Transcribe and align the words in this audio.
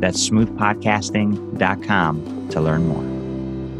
That's 0.00 0.30
smoothpodcasting.com 0.30 2.48
to 2.48 2.60
learn 2.60 2.86
more. 2.86 3.04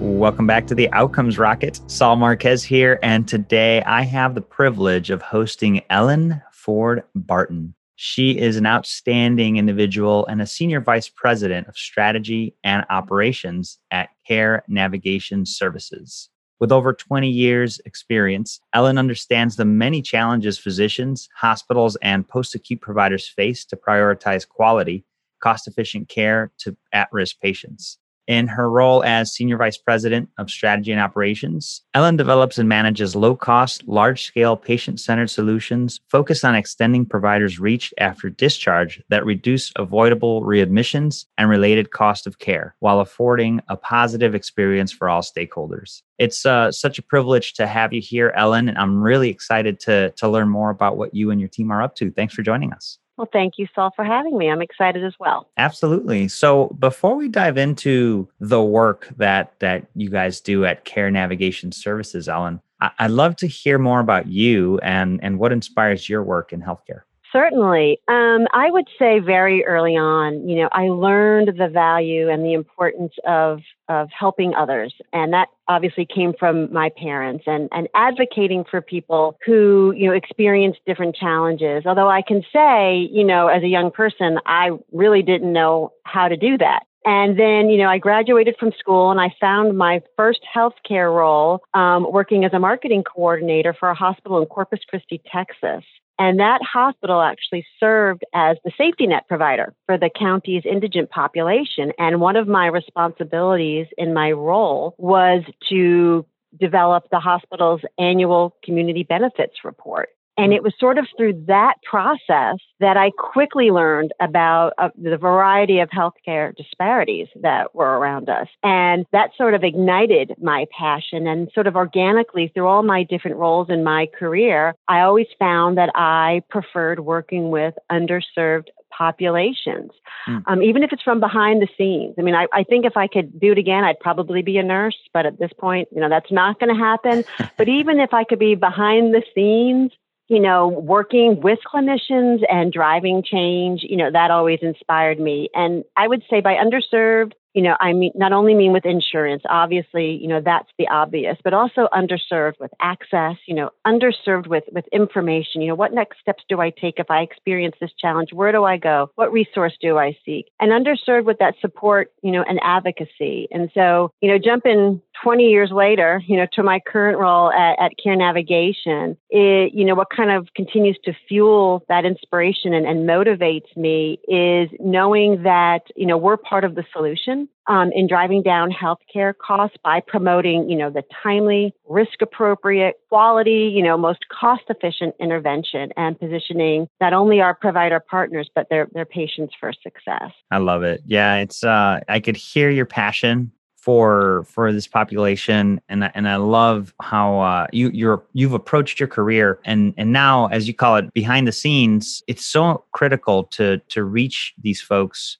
Welcome 0.01 0.47
back 0.47 0.67
to 0.67 0.75
the 0.75 0.93
Outcomes 0.93 1.39
Rocket. 1.39 1.81
Saul 1.87 2.17
Marquez 2.17 2.63
here. 2.63 2.99
And 3.03 3.27
today 3.27 3.81
I 3.83 4.03
have 4.03 4.35
the 4.35 4.43
privilege 4.43 5.09
of 5.11 5.23
hosting 5.23 5.81
Ellen 5.89 6.43
Ford 6.53 7.05
Barton. 7.15 7.75
She 7.97 8.39
is 8.39 8.57
an 8.57 8.67
outstanding 8.67 9.57
individual 9.57 10.27
and 10.27 10.43
a 10.43 10.47
senior 10.47 10.81
vice 10.81 11.09
president 11.09 11.69
of 11.69 11.79
strategy 11.79 12.55
and 12.65 12.85
operations 12.91 13.79
at 13.91 14.11
Care 14.27 14.63
Navigation 14.69 15.47
Services. 15.47 16.29
With 16.61 16.73
over 16.73 16.93
20 16.93 17.31
years' 17.31 17.81
experience, 17.87 18.61
Ellen 18.75 18.99
understands 18.99 19.57
the 19.57 19.65
many 19.65 20.03
challenges 20.03 20.59
physicians, 20.59 21.31
hospitals, 21.35 21.97
and 22.03 22.29
post 22.29 22.55
acute 22.55 22.83
providers 22.83 23.27
face 23.27 23.65
to 23.67 23.77
prioritize 23.77 24.47
quality 24.47 25.07
cost 25.41 25.67
efficient 25.67 26.09
care 26.09 26.53
to 26.59 26.77
at 26.93 27.09
risk 27.13 27.41
patients. 27.41 27.99
In 28.31 28.47
her 28.47 28.71
role 28.71 29.03
as 29.03 29.33
Senior 29.33 29.57
Vice 29.57 29.77
President 29.77 30.29
of 30.39 30.51
Strategy 30.51 30.93
and 30.93 31.01
Operations, 31.01 31.83
Ellen 31.95 32.17
develops 32.17 32.59
and 32.59 32.69
manages 32.69 33.17
low 33.17 33.35
cost, 33.35 33.83
large 33.89 34.23
scale 34.25 34.57
patient 34.57 35.01
centered 35.01 35.31
solutions 35.31 35.99
focused 36.09 36.45
on 36.45 36.55
extending 36.55 37.05
providers' 37.05 37.59
reach 37.59 37.93
after 37.99 38.31
discharge 38.31 39.03
that 39.09 39.27
reduce 39.27 39.73
avoidable 39.75 40.43
readmissions 40.43 41.25
and 41.39 41.51
related 41.51 41.91
cost 41.91 42.25
of 42.25 42.39
care 42.39 42.77
while 42.79 43.01
affording 43.01 43.61
a 43.69 43.77
positive 43.77 44.33
experience 44.33 44.93
for 44.93 45.09
all 45.09 45.23
stakeholders. 45.23 46.03
It's 46.17 46.47
uh, 46.47 46.71
such 46.71 47.01
a 47.01 47.03
privilege 47.03 47.55
to 47.55 47.67
have 47.67 47.93
you 47.93 48.01
here, 48.01 48.33
Ellen, 48.37 48.69
and 48.69 48.79
I'm 48.79 49.03
really 49.03 49.31
excited 49.31 49.81
to, 49.81 50.11
to 50.19 50.29
learn 50.29 50.49
more 50.49 50.71
about 50.71 50.97
what 50.97 51.15
you 51.17 51.33
and 51.33 51.41
your 51.41 51.49
team 51.49 51.73
are 51.73 51.83
up 51.83 51.97
to. 51.97 52.13
Thanks 52.13 52.35
for 52.35 52.43
joining 52.43 52.73
us. 52.73 53.01
Well, 53.21 53.29
thank 53.31 53.59
you, 53.59 53.67
Saul, 53.75 53.93
for 53.95 54.03
having 54.03 54.39
me. 54.39 54.49
I'm 54.49 54.63
excited 54.63 55.05
as 55.05 55.13
well. 55.21 55.47
Absolutely. 55.59 56.27
So, 56.29 56.75
before 56.79 57.17
we 57.17 57.29
dive 57.29 57.59
into 57.59 58.27
the 58.41 58.63
work 58.63 59.13
that 59.19 59.53
that 59.59 59.85
you 59.95 60.09
guys 60.09 60.41
do 60.41 60.65
at 60.65 60.87
Care 60.87 61.11
Navigation 61.11 61.71
Services, 61.71 62.31
Ellen, 62.31 62.63
I'd 62.81 63.11
love 63.11 63.37
to 63.37 63.47
hear 63.47 63.79
more 63.79 64.01
about 64.01 64.29
you 64.29 64.79
and 64.79 65.23
and 65.23 65.39
what 65.39 65.53
inspires 65.53 66.09
your 66.09 66.25
work 66.25 66.55
in 66.55 66.63
healthcare. 66.63 67.03
Certainly. 67.33 68.01
Um, 68.09 68.47
I 68.53 68.71
would 68.71 68.89
say 68.99 69.21
very 69.21 69.65
early 69.65 69.97
on, 69.97 70.49
you 70.49 70.57
know, 70.57 70.69
I 70.73 70.89
learned 70.89 71.53
the 71.59 71.69
value 71.69 72.29
and 72.29 72.45
the 72.45 72.55
importance 72.55 73.13
of, 73.27 73.61
of 73.89 74.09
helping 74.17 74.55
others. 74.55 74.93
And 75.13 75.33
that 75.33 75.49
obviously 75.69 76.07
came 76.13 76.33
from 76.39 76.73
my 76.73 76.91
parents 76.97 77.45
and, 77.47 77.69
and 77.71 77.89
advocating 77.95 78.65
for 78.69 78.81
people 78.81 79.39
who, 79.47 79.93
you 79.97 80.09
know, 80.09 80.15
experience 80.15 80.77
different 80.87 81.15
challenges. 81.15 81.85
Although 81.87 82.09
I 82.09 82.23
can 82.23 82.43
say, 82.53 83.09
you 83.13 83.25
know, 83.25 83.47
as 83.47 83.63
a 83.63 83.69
young 83.69 83.93
person, 83.93 84.39
I 84.47 84.71
really 84.93 85.23
didn't 85.23 85.53
know 85.53 85.93
how 86.05 86.27
to 86.27 86.37
do 86.37 86.59
that. 86.59 86.81
And 87.05 87.39
then, 87.39 87.71
you 87.71 87.79
know, 87.79 87.89
I 87.89 87.99
graduated 87.99 88.57
from 88.61 88.73
school 88.79 89.11
and 89.11 89.21
I 89.21 89.35
found 89.41 89.79
my 89.79 90.03
first 90.17 90.41
healthcare 90.55 91.15
role 91.15 91.63
um, 91.73 92.07
working 92.11 92.45
as 92.45 92.53
a 92.53 92.59
marketing 92.59 93.05
coordinator 93.05 93.75
for 93.79 93.89
a 93.89 93.95
hospital 93.95 94.41
in 94.41 94.47
Corpus 94.47 94.81
Christi, 94.87 95.23
Texas. 95.33 95.85
And 96.21 96.39
that 96.39 96.61
hospital 96.63 97.23
actually 97.23 97.65
served 97.81 98.25
as 98.35 98.59
the 98.63 98.71
safety 98.77 99.07
net 99.07 99.27
provider 99.27 99.73
for 99.87 99.97
the 99.97 100.11
county's 100.11 100.65
indigent 100.71 101.09
population. 101.09 101.93
And 101.99 102.21
one 102.21 102.37
of 102.37 102.47
my 102.47 102.67
responsibilities 102.67 103.87
in 103.97 104.13
my 104.13 104.33
role 104.33 104.95
was 104.99 105.43
to 105.71 106.27
develop 106.61 107.05
the 107.11 107.21
hospital's 107.21 107.81
annual 107.99 108.55
community 108.63 109.03
benefits 109.03 109.65
report. 109.65 110.11
And 110.41 110.55
it 110.55 110.63
was 110.63 110.73
sort 110.81 110.97
of 110.97 111.07
through 111.17 111.45
that 111.49 111.75
process 111.83 112.57
that 112.81 112.97
I 112.97 113.11
quickly 113.11 113.71
learned 113.71 114.13
about 114.21 114.73
uh, 114.79 114.89
the 114.97 115.19
variety 115.19 115.81
of 115.81 115.91
healthcare 115.91 116.57
disparities 116.57 117.29
that 117.43 117.75
were 117.75 117.99
around 117.99 118.31
us. 118.31 118.49
And 118.63 119.05
that 119.13 119.33
sort 119.37 119.53
of 119.53 119.63
ignited 119.63 120.35
my 120.41 120.65
passion. 120.77 121.27
And 121.27 121.51
sort 121.55 121.67
of 121.67 121.77
organically, 121.77 122.51
through 122.55 122.67
all 122.67 122.83
my 122.83 123.03
different 123.03 123.37
roles 123.37 123.69
in 123.69 123.85
my 123.85 124.07
career, 124.19 124.75
I 124.89 125.01
always 125.01 125.27
found 125.39 125.77
that 125.77 125.91
I 125.95 126.43
preferred 126.49 127.01
working 127.01 127.51
with 127.51 127.75
underserved 127.93 128.69
populations, 128.91 129.93
mm. 130.29 130.43
um, 130.47 130.63
even 130.63 130.83
if 130.83 130.93
it's 130.93 131.03
from 131.03 131.21
behind 131.21 131.63
the 131.63 131.69
scenes. 131.79 132.15
I 132.19 132.23
mean, 132.23 132.35
I, 132.35 132.47
I, 132.53 132.65
think 132.65 132.85
if 132.85 132.97
I 132.97 133.07
could 133.07 133.41
do 133.41 133.53
it 133.53 133.59
again, 133.59 133.85
I'd 133.85 134.01
probably 134.01 134.43
be 134.43 134.59
a 134.59 134.63
nurse, 134.63 134.99
but 135.15 135.25
at 135.25 135.39
this 135.39 135.53
point, 135.59 135.89
you 135.93 136.01
know, 136.01 136.09
that's 136.09 136.31
not 136.31 136.59
going 136.61 136.75
to 136.75 136.79
happen. 136.79 137.25
but 137.57 137.69
even 137.69 138.01
if 138.01 138.13
I 138.13 138.25
could 138.25 138.39
be 138.39 138.57
behind 138.57 139.15
the 139.15 139.23
scenes, 139.35 139.93
you 140.31 140.39
know, 140.39 140.69
working 140.69 141.41
with 141.41 141.59
clinicians 141.67 142.45
and 142.49 142.73
driving 142.73 143.25
change, 143.25 143.81
you 143.83 143.97
know, 143.97 144.13
that 144.13 144.31
always 144.31 144.61
inspired 144.63 145.19
me. 145.19 145.51
And 145.55 145.83
I 145.97 146.07
would 146.07 146.23
say 146.31 146.41
by 146.41 146.55
underserved, 146.55 147.33
you 147.53 147.63
know, 147.63 147.77
I 147.81 147.93
mean, 147.95 148.13
not 148.15 148.33
only 148.33 148.55
mean 148.55 148.73
with 148.73 148.87
insurance, 148.87 149.43
obviously, 149.49 150.13
you 150.13 150.29
know, 150.29 150.41
that's 150.41 150.69
the 150.79 150.87
obvious, 150.87 151.37
but 151.43 151.53
also 151.53 151.89
underserved 151.93 152.61
with 152.61 152.71
access, 152.81 153.37
you 153.47 153.57
know, 153.57 153.71
underserved 153.85 154.47
with, 154.47 154.63
with 154.73 154.87
information, 154.93 155.63
you 155.63 155.67
know, 155.67 155.75
what 155.75 155.93
next 155.93 156.21
steps 156.21 156.45
do 156.49 156.61
I 156.61 156.71
take 156.71 157.01
if 157.01 157.11
I 157.11 157.23
experience 157.23 157.75
this 157.81 157.91
challenge? 157.99 158.33
Where 158.33 158.53
do 158.53 158.63
I 158.63 158.77
go? 158.77 159.11
What 159.17 159.33
resource 159.33 159.77
do 159.81 159.99
I 159.99 160.17
seek? 160.25 160.47
And 160.61 160.71
underserved 160.71 161.25
with 161.25 161.39
that 161.41 161.57
support, 161.61 162.13
you 162.23 162.31
know, 162.31 162.45
and 162.49 162.61
advocacy. 162.63 163.49
And 163.51 163.69
so, 163.75 164.13
you 164.21 164.31
know, 164.31 164.39
jumping 164.39 165.03
20 165.23 165.45
years 165.45 165.71
later, 165.71 166.23
you 166.27 166.37
know, 166.37 166.47
to 166.53 166.63
my 166.63 166.81
current 166.87 167.19
role 167.19 167.53
at, 167.53 167.79
at 167.79 167.93
Care 168.03 168.17
Navigation, 168.17 169.17
it, 169.29 169.73
you 169.75 169.85
know, 169.85 169.95
what 169.95 170.09
kind 170.15 170.31
of 170.31 170.49
continues 170.55 170.99
to 171.05 171.13
fuel 171.29 171.85
that 171.89 172.05
inspiration 172.05 172.73
and, 172.73 172.87
and 172.87 173.09
motivates 173.09 173.77
me 173.77 174.19
is 174.29 174.71
knowing 174.81 175.43
that, 175.43 175.81
you 175.97 176.07
know, 176.07 176.17
we're 176.17 176.37
part 176.37 176.65
of 176.65 176.75
the 176.75 176.85
solution 176.93 177.49
um, 177.67 177.91
in 177.93 178.09
driving 178.09 178.43
down 178.43 178.71
healthcare 178.71 179.33
costs 179.37 179.77
by 179.85 180.01
promoting, 180.01 180.69
you 180.69 180.77
know, 180.77 180.91
the 180.91 181.03
timely, 181.23 181.75
risk 181.89 182.23
appropriate, 182.23 182.97
quality, 183.09 183.71
you 183.75 183.83
know, 183.83 183.97
most 183.97 184.21
cost 184.29 184.63
efficient 184.69 185.15
intervention 185.21 185.93
and 185.97 186.19
positioning 186.19 186.89
not 187.01 187.13
only 187.13 187.41
our 187.41 187.55
provider 187.55 188.01
partners, 188.01 188.51
but 188.55 188.69
their, 188.71 188.89
their 188.93 189.05
patients 189.05 189.55
for 189.61 189.73
success. 189.83 190.33
I 190.51 190.59
love 190.59 190.83
it. 190.83 191.03
Yeah, 191.07 191.37
it's, 191.37 191.63
uh, 191.63 192.01
I 192.09 192.21
could 192.21 192.37
hear 192.37 192.71
your 192.71 192.87
passion 192.87 193.53
for 193.81 194.45
for 194.47 194.73
this 194.73 194.87
population 194.87 195.81
and 195.89 196.11
and 196.15 196.29
I 196.29 196.37
love 196.37 196.95
how 197.01 197.41
uh, 197.41 197.67
you 197.73 197.91
you're 197.93 198.23
you've 198.33 198.53
approached 198.53 199.01
your 199.01 199.09
career 199.09 199.59
and 199.65 199.95
and 199.97 200.13
now 200.13 200.47
as 200.49 200.69
you 200.69 200.75
call 200.75 200.97
it 200.97 201.13
behind 201.15 201.49
the 201.49 201.53
scenes 201.53 202.23
it's 202.27 202.45
so 202.45 202.85
critical 202.93 203.45
to 203.45 203.79
to 203.89 204.05
reach 204.05 204.55
these 204.63 204.81
folks 204.81 205.39